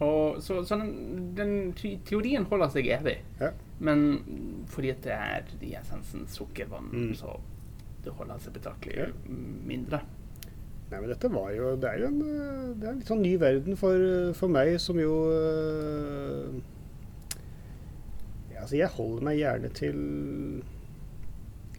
Og 0.00 0.42
så, 0.42 0.62
så 0.64 0.76
den, 0.80 1.34
den 1.36 1.72
teorien 2.04 2.44
holder 2.44 2.68
seg 2.72 2.86
evig. 2.88 3.18
Ja. 3.40 3.50
Men 3.80 4.64
fordi 4.68 4.90
at 4.90 5.02
det 5.04 5.12
er 5.12 5.42
i 5.62 5.74
essensen 5.76 6.26
sukkervann, 6.28 6.88
Mm. 6.92 7.14
så 7.14 7.38
det 8.04 8.12
holder 8.12 8.38
seg 8.38 8.52
betraktelig 8.52 8.96
Ja. 8.96 9.06
mindre. 9.66 10.00
Nei, 10.90 11.00
men 11.00 11.08
dette 11.10 11.28
var 11.32 11.50
jo 11.50 11.76
Det 11.76 11.84
er 11.90 11.98
jo 11.98 12.06
en, 12.06 12.20
eh, 12.22 12.74
det 12.80 12.84
er 12.84 12.92
en 12.92 12.98
litt 13.00 13.08
sånn 13.08 13.20
ny 13.22 13.36
verden 13.36 13.76
for, 13.76 14.32
for 14.34 14.48
meg, 14.48 14.78
som 14.80 14.96
jo 15.00 15.16
eh, 15.32 16.60
ja, 18.54 18.60
Altså, 18.62 18.76
jeg 18.76 18.88
holder 18.88 19.22
meg 19.26 19.38
gjerne 19.40 19.68
til 19.74 20.62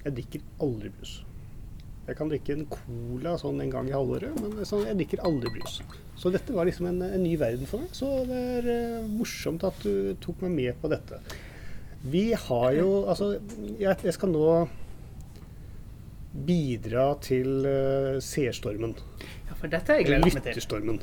Jeg 0.07 0.15
drikker 0.21 0.43
aldri 0.63 0.91
brus. 0.95 1.17
Jeg 2.07 2.15
kan 2.15 2.29
drikke 2.31 2.55
en 2.55 2.67
cola 2.71 3.33
sånn 3.35 3.59
en 3.59 3.71
gang 3.71 3.89
i 3.89 3.95
halvåret, 3.95 4.37
men 4.39 4.63
sånn, 4.67 4.85
jeg 4.87 4.95
drikker 5.01 5.23
aldri 5.27 5.51
brus. 5.57 5.81
Så 6.17 6.31
dette 6.31 6.55
var 6.55 6.69
liksom 6.69 6.87
en, 6.87 7.01
en 7.03 7.23
ny 7.23 7.33
verden 7.39 7.67
for 7.67 7.83
meg. 7.83 7.91
Så 7.95 8.07
det 8.29 8.37
er 8.61 8.69
uh, 8.71 9.09
morsomt 9.11 9.65
at 9.67 9.81
du 9.83 10.15
tok 10.23 10.45
meg 10.45 10.53
med 10.55 10.79
på 10.79 10.91
dette. 10.93 11.19
Vi 12.07 12.29
har 12.31 12.69
jo 12.77 12.89
Altså, 13.09 13.33
jeg, 13.81 13.97
jeg 14.05 14.15
skal 14.15 14.31
nå 14.31 14.45
bidra 16.47 17.09
til 17.25 17.67
uh, 17.67 18.17
seerstormen. 18.23 18.95
Ja, 19.49 19.57
for 19.57 19.67
dette 19.73 19.91
har 19.91 19.99
jeg 19.99 20.07
gledet 20.07 20.29
meg 20.29 20.37
til. 20.37 20.53
Lytterstormen. 20.53 21.01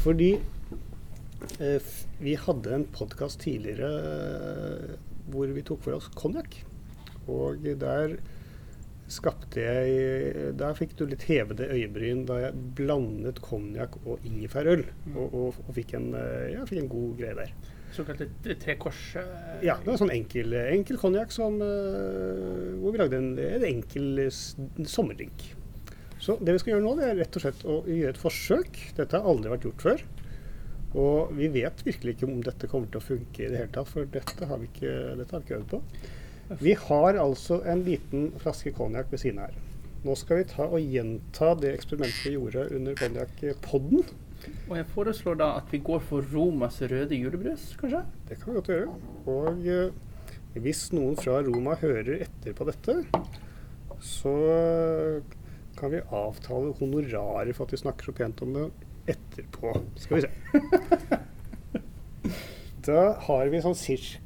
Fordi 0.00 0.30
uh, 1.60 1.92
vi 2.24 2.38
hadde 2.40 2.72
en 2.78 2.88
podkast 2.96 3.42
tidligere 3.44 3.92
uh, 4.00 4.96
hvor 5.28 5.52
vi 5.52 5.66
tok 5.66 5.84
for 5.84 5.98
oss 5.98 6.08
konjakk. 6.16 6.56
Og 7.32 7.64
der 7.80 8.16
skapte 9.06 9.62
jeg 9.62 10.54
Der 10.58 10.74
fikk 10.74 10.96
du 10.98 11.04
litt 11.06 11.22
hevede 11.28 11.68
øyebryn 11.70 12.24
da 12.26 12.40
jeg 12.46 12.58
blandet 12.78 13.38
konjakk 13.44 13.98
og 14.04 14.24
ingefærøl. 14.26 14.82
Og, 15.14 15.26
og, 15.26 15.60
og 15.66 15.74
fikk, 15.76 15.94
en, 15.98 16.12
eh, 16.18 16.52
ja, 16.56 16.64
fikk 16.66 16.82
en 16.84 16.90
god 16.90 17.12
greie 17.20 17.36
der. 17.38 17.52
Såkalte 17.94 18.26
tre 18.60 18.74
kors... 18.82 18.98
eh, 19.20 19.62
Ja, 19.68 19.78
det 19.82 19.92
var 19.92 20.00
sånn 20.00 20.14
enkel, 20.14 20.56
enkel 20.66 20.98
konjakk 21.00 21.30
som, 21.34 21.60
eh, 21.62 22.74
hvor 22.82 22.96
vi 22.96 23.02
lagde 23.04 23.20
en, 23.22 23.30
en 23.38 23.68
enkel 23.70 24.26
sommerdrink. 24.32 25.52
Så 26.18 26.38
det 26.42 26.56
vi 26.56 26.60
skal 26.62 26.74
gjøre 26.74 26.84
nå, 26.88 26.96
det 26.98 27.08
er 27.12 27.18
rett 27.20 27.38
og 27.38 27.44
slett 27.44 27.64
å 27.68 27.80
gjøre 27.86 28.14
et 28.16 28.20
forsøk. 28.20 28.78
Dette 28.98 29.20
har 29.20 29.30
aldri 29.30 29.52
vært 29.52 29.66
gjort 29.68 29.84
før. 29.86 30.06
Og 30.96 31.32
vi 31.36 31.48
vet 31.52 31.82
virkelig 31.84 32.16
ikke 32.16 32.28
om 32.28 32.38
dette 32.44 32.68
kommer 32.72 32.88
til 32.90 33.02
å 33.02 33.04
funke 33.04 33.42
i 33.44 33.50
det 33.52 33.58
hele 33.60 33.72
tatt, 33.74 33.90
for 33.90 34.08
dette 34.08 34.48
har 34.48 34.60
vi 34.62 34.70
ikke, 34.70 34.92
dette 35.20 35.34
har 35.36 35.42
vi 35.42 35.46
ikke 35.46 35.58
øvd 35.60 35.74
på. 35.74 35.80
Vi 36.48 36.76
har 36.78 37.18
altså 37.18 37.58
en 37.66 37.82
liten 37.86 38.28
flaske 38.38 38.70
konjakk 38.76 39.10
ved 39.10 39.22
siden 39.22 39.40
her. 39.42 39.54
Nå 40.06 40.14
skal 40.18 40.40
vi 40.40 40.48
ta 40.52 40.68
og 40.68 40.92
gjenta 40.94 41.50
det 41.58 41.72
eksperimentet 41.74 42.28
vi 42.28 42.36
gjorde 42.36 42.68
under 42.76 42.94
konjakkpodden. 43.00 44.04
Og 44.68 44.74
jeg 44.76 44.86
foreslår 44.92 45.38
da 45.40 45.48
at 45.58 45.72
vi 45.74 45.80
går 45.82 46.04
for 46.06 46.26
Romas 46.30 46.78
røde 46.84 47.18
julebrus, 47.18 47.72
kanskje? 47.80 48.04
Det 48.28 48.38
kan 48.38 48.52
vi 48.52 48.58
godt 48.60 48.70
gjøre. 48.70 48.94
Og 49.32 49.66
eh, 49.66 50.60
hvis 50.62 50.86
noen 50.94 51.18
fra 51.18 51.40
Roma 51.46 51.74
hører 51.80 52.22
etter 52.28 52.54
på 52.54 52.68
dette, 52.68 53.00
så 53.98 54.36
kan 55.76 55.92
vi 55.92 56.04
avtale 56.14 56.76
honorarer 56.78 57.56
for 57.56 57.66
at 57.66 57.74
vi 57.74 57.82
snakker 57.82 58.08
så 58.08 58.14
pent 58.16 58.44
om 58.46 58.54
det 58.54 58.68
etterpå. 59.16 59.74
Skal 59.98 60.20
vi 60.20 60.28
se. 60.28 61.24
Da 62.86 63.16
har 63.26 63.48
vi 63.50 63.58
sånn 63.62 63.74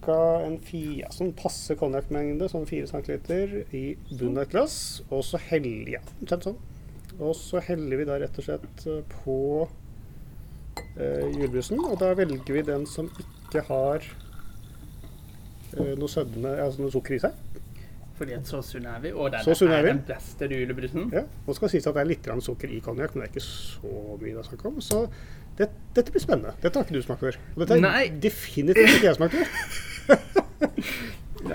ca. 0.04 0.16
en 0.44 0.58
fire, 0.60 1.08
sånn 1.16 1.32
passe 1.36 1.76
konjakkmengde, 1.80 2.48
sånn 2.52 2.66
4 2.68 2.90
cm, 2.90 3.62
i 3.72 3.84
bunnen 4.10 4.36
av 4.36 4.44
et 4.44 4.52
glass. 4.52 4.76
Og 5.08 5.24
så 5.24 5.40
heller 5.48 5.94
ja, 5.96 6.02
sånn. 6.28 6.58
Og 7.20 7.32
så 7.36 7.60
heller 7.64 8.00
vi 8.00 8.08
da 8.08 8.18
rett 8.20 8.36
og 8.40 8.46
slett 8.46 8.84
eh, 8.88 9.00
på 9.22 9.38
eh, 10.96 11.28
julebrusen. 11.36 11.80
Og 11.88 11.96
da 12.00 12.12
velger 12.16 12.58
vi 12.58 12.66
den 12.68 12.84
som 12.88 13.08
ikke 13.20 13.64
har 13.68 14.04
eh, 15.76 15.94
noe 15.96 16.08
sødme, 16.12 16.52
altså 16.60 16.84
noe 16.84 16.94
sukker 16.94 17.16
i 17.16 17.22
seg. 17.24 17.46
Fordi 18.20 18.34
at 18.36 18.48
så 18.48 18.58
sunn 18.60 18.84
er 18.84 19.00
vi, 19.00 19.14
og 19.16 19.30
den 19.32 19.44
Så 19.46 19.64
er 19.64 19.78
er 19.78 19.86
den 19.86 20.02
beste 20.04 20.44
julebrusen. 20.44 21.06
Ja, 21.16 21.22
Nå 21.46 21.54
skal 21.56 21.70
det 21.70 21.78
sies 21.78 21.86
at 21.88 21.96
det 21.96 22.02
er 22.02 22.10
litt 22.10 22.26
sukker 22.44 22.68
i 22.68 22.80
konjakk, 22.84 23.14
men 23.14 23.24
det 23.24 23.30
er 23.30 23.32
ikke 23.32 23.46
så 23.46 23.92
mye 24.20 24.34
det 24.34 24.42
er 24.42 24.48
snakk 24.50 24.64
om. 24.68 24.80
Så 24.84 24.98
det, 25.58 25.70
dette 25.96 26.12
blir 26.14 26.22
spennende. 26.22 26.54
Dette 26.62 26.78
har 26.78 26.84
ikke 26.86 26.96
du 27.00 27.02
smakt 27.02 27.20
før. 27.26 27.36
Og 27.56 27.64
dette 27.66 27.80
har 27.82 28.06
definitivt 28.22 28.94
ikke 28.96 29.10
jeg 29.10 29.18
smakt 29.18 29.34
før. 29.34 29.48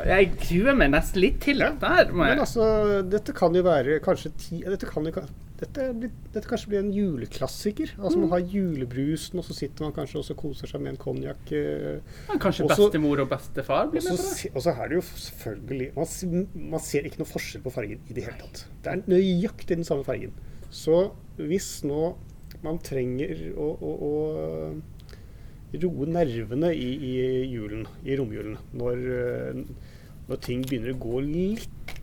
Jeg 0.06 0.32
gruer 0.42 0.74
meg 0.78 0.90
nesten 0.96 1.22
litt 1.22 1.36
til 1.46 1.60
dette 1.62 1.90
her. 1.90 2.10
Men 2.16 2.40
altså, 2.42 2.66
dette 3.06 3.34
kan 3.38 3.54
jo 3.56 3.62
være 3.66 4.00
kanskje 4.04 4.32
ti 4.42 4.58
Dette 4.66 4.88
kan 4.90 5.06
jo 5.06 5.12
dette, 5.56 5.86
blir- 5.96 6.12
dette 6.34 6.50
kanskje 6.50 6.72
blir 6.72 6.82
en 6.82 6.90
juleklassiker. 6.92 7.94
Altså 8.02 8.18
Man 8.20 8.32
har 8.34 8.42
julebrusen, 8.52 9.40
og 9.40 9.46
så 9.48 9.54
sitter 9.56 9.86
man 9.86 9.94
kanskje 9.96 10.20
og 10.24 10.40
koser 10.42 10.68
seg 10.68 10.82
med 10.84 10.96
en 10.96 11.00
konjakk. 11.00 11.54
Ja, 11.54 12.36
Kanskje 12.42 12.66
Også- 12.66 12.90
bestemor 12.90 13.22
og 13.24 13.30
bestefar 13.30 13.88
blir 13.94 14.02
også, 14.02 14.18
med 14.18 14.18
på 14.18 14.42
det? 14.42 14.52
og 14.56 14.62
så 14.66 14.74
er 14.76 14.88
det 14.90 14.96
jo 14.98 15.06
selvfølgelig 15.06 15.92
man, 15.96 16.48
man 16.74 16.80
ser 16.90 17.02
ikke 17.08 17.22
noe 17.22 17.30
forskjell 17.30 17.64
på 17.64 17.72
fargen 17.78 18.02
i 18.10 18.14
det 18.18 18.26
hele 18.26 18.38
tatt. 18.42 18.66
Det 18.84 18.92
er 18.92 19.06
nøyaktig 19.08 19.78
den 19.78 19.86
samme 19.88 20.04
fargen. 20.04 20.34
Så 20.72 21.12
hvis 21.38 21.84
nå 21.86 22.16
man 22.66 22.80
trenger 22.84 23.46
å, 23.56 23.68
å, 23.78 23.92
å 24.10 24.12
roe 25.76 26.06
nervene 26.08 26.70
i, 26.76 26.90
i 27.04 27.14
julen, 27.52 27.86
i 28.08 28.16
romjulen, 28.20 28.58
når, 28.80 29.02
eh, 29.20 29.62
når 30.30 30.42
ting 30.46 30.62
begynner 30.66 30.94
å 30.96 31.00
gå 31.04 31.20
litt 31.26 31.96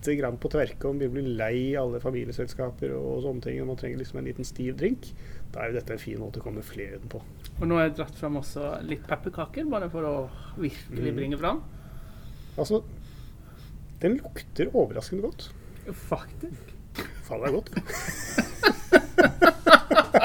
grann 0.00 0.38
på 0.40 0.48
tverke, 0.48 0.88
og 0.88 0.94
man 0.96 1.10
blir 1.12 1.26
lei 1.36 1.74
alle 1.76 1.98
familieselskaper 2.00 2.94
og 2.96 3.18
sånne 3.26 3.42
ting, 3.44 3.58
og 3.60 3.66
man 3.68 3.76
trenger 3.80 3.98
liksom 4.00 4.18
en 4.22 4.28
liten 4.30 4.46
stiv 4.48 4.78
drink, 4.80 5.10
da 5.52 5.60
er 5.60 5.72
jo 5.72 5.76
dette 5.76 5.92
en 5.92 6.00
fin 6.00 6.16
måte 6.22 6.40
å 6.40 6.44
komme 6.46 6.62
flere 6.64 6.96
utenpå 6.96 7.18
på. 7.18 7.24
Og 7.60 7.66
nå 7.68 7.76
har 7.76 7.84
jeg 7.90 7.98
dratt 7.98 8.16
fram 8.16 8.38
også 8.40 8.70
litt 8.88 9.04
pepperkaker, 9.10 9.66
bare 9.68 9.90
for 9.92 10.02
å 10.08 10.14
virkelig 10.56 11.10
Mm. 11.12 11.18
bringe 11.18 11.36
fram. 11.42 11.60
Altså, 12.56 12.80
den 14.00 14.16
lukter 14.22 14.70
overraskende 14.72 15.26
godt. 15.26 15.50
Faktisk. 15.92 16.72
Faen, 17.26 17.40
det 17.44 17.48
er 17.50 17.56
godt. 17.58 17.68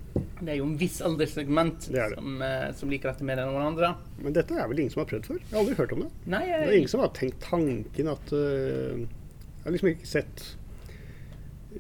Det 0.41 0.53
er 0.53 0.59
jo 0.61 0.67
en 0.69 0.77
viss 0.79 1.01
alderssegment 1.05 1.89
Det 1.89 1.99
det. 1.99 2.15
som, 2.19 2.43
eh, 2.43 2.73
som 2.79 2.91
liker 2.93 3.11
dette 3.13 3.25
mer 3.27 3.41
enn 3.43 3.51
noen 3.53 3.67
andre. 3.73 3.91
Men 4.23 4.33
dette 4.37 4.55
er 4.55 4.69
vel 4.71 4.79
ingen 4.85 4.93
som 4.95 5.03
har 5.03 5.09
prøvd 5.11 5.27
før? 5.31 5.39
Jeg 5.43 5.51
har 5.53 5.61
aldri 5.63 5.75
hørt 5.81 5.93
om 5.97 6.01
det. 6.05 6.11
Nei, 6.27 6.45
Det 6.47 6.69
er 6.69 6.77
ingen 6.79 6.93
som 6.93 7.01
har 7.03 7.13
tenkt 7.17 7.41
tanken 7.41 8.09
at 8.13 8.33
uh, 8.33 8.99
Jeg 8.99 9.65
har 9.65 9.75
liksom 9.75 9.89
ikke 9.93 10.11
sett 10.11 10.45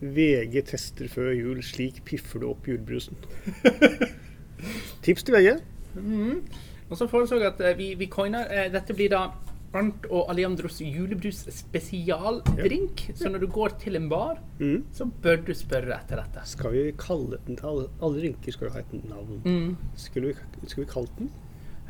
VG 0.03 0.63
tester 0.69 1.09
før 1.09 1.33
jul. 1.35 1.63
Slik 1.63 2.03
piffer 2.05 2.41
du 2.43 2.49
opp 2.51 2.67
julebrusen. 2.69 3.17
Tips 5.07 5.23
til 5.25 5.35
VG. 5.39 5.55
Mhm. 5.95 6.43
Og 6.89 6.97
så 6.97 7.07
foreslår 7.11 7.43
jeg 7.43 7.53
at 7.53 7.61
eh, 7.61 7.77
vi, 7.77 7.95
vi 8.01 8.07
coiner 8.09 8.71
Dette 8.73 8.95
blir 8.97 9.11
da 9.13 9.27
Arnt 9.77 10.07
og 10.09 10.31
Alejandros 10.33 10.79
julebrus 10.81 11.43
spesialdrink. 11.53 13.03
Så 13.15 13.29
når 13.29 13.43
du 13.45 13.47
går 13.53 13.75
til 13.83 13.97
en 13.97 14.09
bar, 14.09 14.39
Mm. 14.59 14.85
så 14.93 15.05
bør 15.23 15.37
du 15.47 15.53
spørre 15.55 15.95
etter 16.01 16.17
dette. 16.23 16.41
Skal 16.49 16.73
vi 16.73 16.93
kalle 16.99 17.39
den 17.47 17.57
til 17.57 17.67
Alle, 17.67 17.89
alle 18.03 18.21
drinker 18.21 18.53
skal 18.53 18.67
jo 18.69 18.73
ha 18.75 18.81
et 18.81 19.05
navn. 19.09 19.43
Mm. 19.45 19.77
Skulle, 19.97 20.29
vi, 20.33 20.35
skulle 20.67 20.87
vi 20.87 20.93
kalt 20.93 21.13
den? 21.19 21.31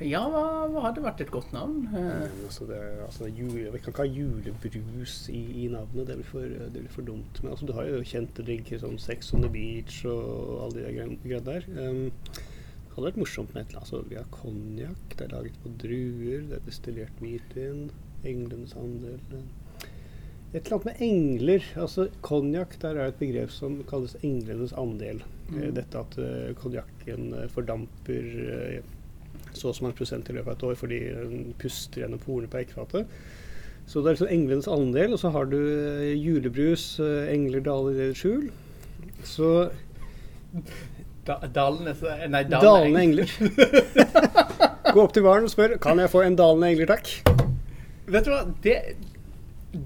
Ja, 0.00 0.20
hva, 0.30 0.42
hva 0.70 0.80
hadde 0.84 1.02
vært 1.02 1.20
et 1.24 1.30
godt 1.30 1.52
navn? 1.52 1.88
Men 1.90 2.28
altså 2.44 2.66
det, 2.68 2.78
altså 3.06 3.24
det 3.24 3.32
jule, 3.38 3.72
vi 3.72 3.78
kan 3.82 3.90
ikke 3.90 4.04
ha 4.04 4.06
julebrus 4.06 5.28
i, 5.32 5.40
i 5.64 5.68
navnet. 5.72 6.06
Det 6.06 6.16
blir, 6.20 6.28
for, 6.28 6.40
det 6.40 6.72
blir 6.84 6.92
for 6.92 7.02
dumt. 7.02 7.40
Men 7.42 7.50
altså, 7.50 7.66
du 7.66 7.72
har 7.72 7.88
jo 7.88 8.02
kjente 8.06 8.44
drinker 8.46 8.78
som 8.78 8.98
Sex 8.98 9.32
on 9.34 9.42
the 9.42 9.50
Beach 9.50 10.04
og 10.06 10.66
alle 10.68 10.84
de 10.84 10.94
greiene 11.00 11.40
der. 11.48 11.66
Um, 11.78 12.12
hadde 12.98 13.10
vært 13.12 13.22
morsomt 13.22 13.54
med 13.54 13.62
et 13.62 13.72
eller 13.72 13.80
annet. 13.80 13.94
Altså, 13.94 14.02
vi 14.10 14.18
har 14.18 14.28
konjakk, 14.34 15.14
det 15.14 15.24
er 15.24 15.32
laget 15.36 15.62
på 15.62 15.72
druer, 15.84 16.44
det 16.50 16.58
er 16.58 16.66
destillert 16.66 17.22
hvitvin, 17.22 17.88
englenes 18.26 18.74
andel 18.74 19.18
Et 20.52 20.58
eller 20.58 20.74
annet 20.74 20.86
med 20.88 21.02
engler. 21.04 21.64
Altså 21.78 22.08
Konjakk, 22.24 22.78
der 22.82 22.96
er 22.98 23.10
et 23.12 23.18
begrep 23.20 23.50
som 23.54 23.78
kalles 23.88 24.16
englenes 24.22 24.76
andel. 24.76 25.22
Eh, 25.22 25.34
Mm. 25.48 25.74
Dette 25.78 25.96
at 25.96 26.14
uh, 26.20 26.50
konjakken 26.60 27.30
eh, 27.32 27.46
fordamper 27.48 28.26
uh, 28.36 28.82
så 29.56 29.70
og 29.70 29.76
så 29.76 29.84
mange 29.84 29.96
prosent 29.96 30.28
i 30.28 30.34
løpet 30.36 30.50
av 30.50 30.56
et 30.56 30.64
år 30.68 30.74
fordi 30.76 30.98
den 31.16 31.54
puster 31.60 32.02
gjennom 32.02 32.20
porene 32.22 32.50
på 32.50 32.60
eikefatet. 32.60 33.08
Så 33.88 34.02
det 34.02 34.10
er 34.10 34.16
liksom 34.18 34.32
englenes 34.34 34.68
andel, 34.68 35.14
og 35.16 35.20
så 35.22 35.30
har 35.32 35.48
du 35.48 35.56
eh, 35.56 36.12
julebrus, 36.20 36.98
eh, 37.00 37.30
engler 37.32 37.62
daler 37.64 37.94
i 37.94 38.00
deres 38.02 38.20
skjul. 38.20 38.50
Så 39.24 39.70
da, 41.28 41.36
Dalenes 41.52 42.00
Nei, 42.32 42.42
dalende 42.50 43.02
engler. 43.04 43.28
Gå 44.94 45.02
opp 45.04 45.12
til 45.14 45.24
baren 45.26 45.44
og 45.46 45.52
spør 45.52 45.76
kan 45.82 46.00
jeg 46.00 46.10
få 46.12 46.22
en 46.24 46.36
dalende 46.38 46.70
engler, 46.72 46.88
takk. 46.94 47.10
Vet 48.08 48.24
du 48.24 48.32
hva? 48.32 48.40
Det, 48.64 48.76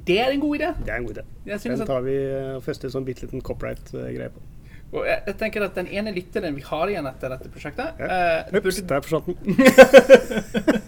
det 0.06 0.18
er 0.22 0.30
en 0.36 0.42
god 0.44 0.54
idé. 0.60 0.68
Det 0.86 0.92
er 0.94 1.00
en 1.02 1.08
god 1.08 1.16
idé. 1.18 1.24
Den 1.66 1.86
tar 1.88 2.04
vi 2.06 2.14
eh, 2.22 2.52
og 2.56 2.62
fester 2.62 2.86
en 2.88 2.94
sånn 2.94 3.06
bitte 3.08 3.26
liten 3.26 3.42
copyright-greie 3.42 4.30
på. 4.30 4.44
og 4.92 5.06
jeg, 5.08 5.18
jeg 5.26 5.36
tenker 5.40 5.64
at 5.66 5.74
den 5.80 5.88
ene 5.90 6.12
lytteren 6.14 6.54
vi 6.54 6.62
har 6.68 6.90
igjen 6.92 7.06
etter 7.10 7.32
dette 7.34 7.50
prosjektet, 7.50 7.98
Ja. 7.98 8.06
eh, 8.46 8.60
Ups, 8.60 8.78
der 8.86 9.02
forsvant 9.02 9.26
den. 9.32 9.58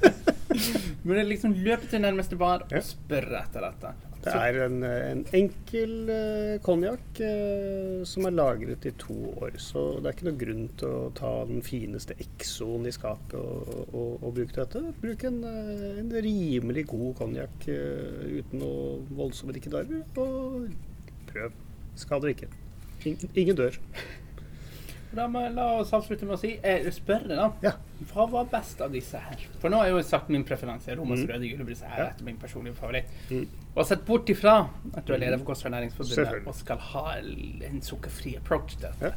burde 1.05 1.25
liksom 1.29 1.53
løpe 1.67 1.87
til 1.91 2.01
nærmeste 2.05 2.37
bar 2.41 2.63
Ja. 2.71 2.79
og 2.79 2.85
spørre 2.87 3.43
etter 3.43 3.67
dette. 3.67 3.91
Det 4.25 4.35
er 4.35 4.59
en, 4.65 4.79
eh, 4.87 5.11
en 5.13 5.23
enkel 5.37 5.93
uh, 6.09 6.55
konjakk 6.65 7.21
eh, 7.25 8.01
som 8.09 8.25
er 8.29 8.35
lagret 8.35 8.87
i 8.89 8.93
to 9.01 9.17
år. 9.35 9.59
Så 9.61 9.83
det 9.99 10.09
er 10.09 10.17
ikke 10.17 10.29
noe 10.31 10.41
grunn 10.41 10.65
til 10.81 10.95
å 10.97 11.13
ta 11.19 11.33
den 11.51 11.61
fineste 11.67 12.17
Exoen 12.23 12.89
i 12.89 12.95
skapet 12.95 13.37
og, 13.39 13.85
og, 13.93 14.25
og 14.25 14.35
bruke 14.39 14.57
dette. 14.57 14.83
Bruk 15.03 15.27
en, 15.29 15.41
eh, 15.51 16.01
en 16.01 16.11
rimelig 16.27 16.87
god 16.95 17.15
konjakk 17.21 17.69
eh, 17.73 18.41
uten 18.41 18.65
noe 18.65 18.99
voldsomme 19.21 19.57
drikkedarver, 19.57 20.05
og 20.25 20.69
prøv. 21.31 21.57
Skader 22.01 22.33
ikke. 22.33 22.51
Ingen, 23.05 23.35
ingen 23.39 23.59
dør. 23.61 23.77
Må, 25.15 25.41
la 25.55 25.67
oss 25.81 25.93
avslutte 25.93 26.27
med 26.27 26.35
å 26.37 26.39
si 26.41 26.59
eh, 26.63 26.91
spørre, 26.91 27.29
da. 27.37 27.51
Ja. 27.63 27.73
Hva 28.13 28.27
var 28.31 28.45
best 28.51 28.81
av 28.85 28.91
disse 28.93 29.19
her? 29.19 29.37
For 29.63 29.71
nå 29.71 29.79
har 29.79 29.87
jeg 29.87 29.95
jo 29.95 30.03
sagt 30.03 30.29
min 30.29 30.45
preferanse. 30.45 30.97
Romas 30.99 31.21
Mm. 31.21 31.29
røde 31.31 31.49
julebrus 31.51 31.83
er 31.83 31.97
Ja. 31.99 32.07
etter 32.11 32.25
min 32.25 32.37
personlige 32.37 32.75
favoritt. 32.75 33.07
Mm. 33.31 33.47
Og 33.77 33.87
sett 33.87 34.05
bort 34.05 34.27
ifra 34.29 34.69
at 34.97 35.05
du 35.07 35.13
er 35.15 35.19
leder 35.19 35.39
for 35.39 35.45
Kost- 35.53 35.65
og 35.67 35.73
ernæringsforbundet 35.73 36.47
og 36.47 36.55
skal 36.55 36.77
ha 36.79 37.17
en 37.19 37.81
sukkerfri 37.81 38.37
approach 38.37 38.77
til 38.77 38.89
Ja. 39.01 39.11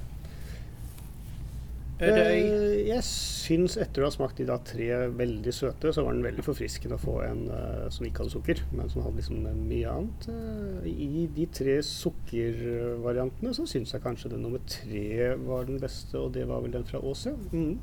Ødøy. 1.97 2.33
Eh, 2.37 2.87
jeg 2.91 3.01
syns 3.07 3.77
etter 3.81 4.03
å 4.03 4.09
ha 4.09 4.13
smakt 4.13 4.37
de 4.37 4.45
da 4.45 4.57
tre 4.61 4.87
veldig 5.17 5.53
søte, 5.55 5.89
så 5.95 6.03
var 6.05 6.13
den 6.13 6.25
veldig 6.27 6.43
forfriskende 6.45 6.97
å 6.99 7.01
få 7.01 7.15
en 7.25 7.45
eh, 7.49 7.87
som 7.93 8.05
ikke 8.05 8.21
hadde 8.23 8.35
sukker, 8.35 8.61
men 8.77 8.91
som 8.93 9.01
hadde 9.05 9.17
liksom 9.21 9.47
mye 9.65 9.93
annet. 9.95 10.27
Eh, 10.33 10.89
I 10.93 11.25
de 11.33 11.47
tre 11.57 11.79
sukkervariantene 11.87 13.55
så 13.57 13.65
syns 13.69 13.95
jeg 13.95 14.03
kanskje 14.05 14.33
den 14.35 14.45
nummer 14.45 14.61
tre 14.69 15.31
var 15.47 15.65
den 15.69 15.81
beste, 15.81 16.19
og 16.21 16.35
det 16.37 16.45
var 16.49 16.61
vel 16.65 16.77
den 16.77 16.85
fra 16.87 17.01
Ås, 17.01 17.25
ja. 17.31 17.35
Mm. 17.51 17.79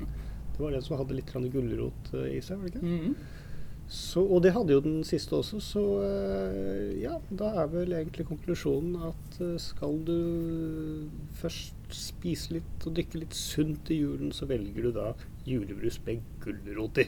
Det 0.55 0.63
var 0.63 0.71
den 0.71 0.85
som 0.85 0.95
hadde 1.01 1.17
litt 1.17 1.33
gulrot 1.35 2.13
eh, 2.15 2.37
i 2.37 2.41
seg, 2.45 2.61
var 2.61 2.71
det 2.71 2.77
ikke? 2.77 2.85
Mhm. 2.87 3.41
Så, 3.87 4.23
og 4.23 4.41
det 4.41 4.55
hadde 4.55 4.73
jo 4.73 4.81
den 4.81 5.03
siste 5.05 5.35
også, 5.37 5.59
så 5.61 5.81
eh, 6.01 7.01
ja, 7.03 7.19
da 7.29 7.51
er 7.61 7.67
vel 7.69 7.93
egentlig 7.93 8.25
konklusjonen 8.25 8.95
at 9.11 9.37
eh, 9.45 9.59
skal 9.61 9.99
du 10.07 10.15
først 11.37 11.93
spise 11.93 12.55
litt 12.57 12.87
og 12.87 12.95
drikke 12.97 13.21
litt 13.21 13.37
sunt 13.37 13.91
i 13.93 13.99
julen, 14.01 14.33
så 14.33 14.49
velger 14.49 14.87
du 14.87 14.95
da 14.95 15.11
julebrus 15.45 15.99
med 16.07 16.25
gulrot 16.41 17.03
i. 17.03 17.05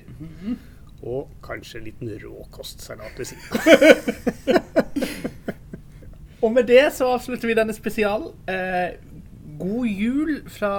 Og 1.01 1.33
kanskje 1.45 1.81
en 1.81 1.87
liten 1.89 2.13
råkostsalat 2.21 3.17
ved 3.17 3.33
siden. 3.33 3.47
Og 6.41 6.51
med 6.53 6.67
det 6.69 6.93
så 6.93 7.09
avslutter 7.15 7.49
vi 7.49 7.57
denne 7.57 7.73
spesialen. 7.73 8.29
Eh, 8.45 8.99
god 9.57 9.87
jul 9.89 10.35
fra, 10.53 10.73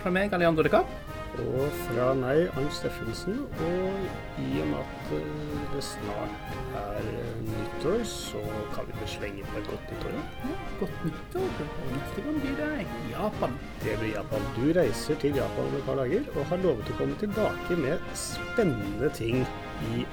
fra 0.00 0.12
meg, 0.12 0.32
Alejandro 0.32 0.64
de 0.64 0.72
Kapp. 0.72 1.15
Og 1.42 1.66
fra 1.86 2.06
meg, 2.16 2.46
Arnt 2.56 2.72
Steffensen. 2.74 3.42
Og 3.66 4.40
i 4.42 4.60
og 4.62 4.68
med 4.70 4.78
at 4.80 5.10
eh, 5.16 5.64
det 5.74 5.82
snart 5.84 6.54
er 6.80 7.10
eh, 7.12 7.34
nyttår, 7.48 8.04
så 8.08 8.40
kan 8.74 8.88
vi 8.88 8.96
vel 9.00 9.10
slenge 9.14 9.44
på 9.50 9.60
et 9.60 9.68
godt 9.70 9.90
nyttår. 9.92 10.16
ja. 10.16 10.24
Ja, 10.46 10.56
godt 10.80 11.04
nyttår. 11.04 11.60
Og 11.66 11.92
neste 11.92 12.24
gang 12.26 12.40
blir 12.40 12.56
det 12.62 12.86
Japan. 13.12 13.58
Det 13.84 13.98
blir 14.00 14.14
Japan. 14.14 14.48
Du 14.56 14.64
reiser 14.80 15.20
til 15.20 15.36
Japan 15.36 15.70
om 15.70 15.78
et 15.80 15.86
par 15.90 16.00
dager 16.00 16.32
og 16.34 16.50
har 16.52 16.64
lovet 16.64 16.90
å 16.94 16.98
komme 17.02 17.20
tilbake 17.20 17.78
med 17.84 18.10
spennende 18.26 19.12
ting 19.20 19.44
i 19.92 20.06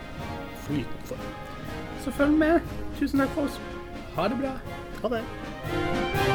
flytende 0.67 1.09
form. 1.11 1.33
Så 2.03 2.11
følg 2.11 2.39
med. 2.43 2.75
Tusen 2.99 3.23
takk 3.23 3.35
for 3.37 3.47
oss. 3.47 3.59
Ha 4.17 4.27
det 4.27 4.43
bra. 4.43 4.57
Ha 5.01 5.15
det. 5.15 6.32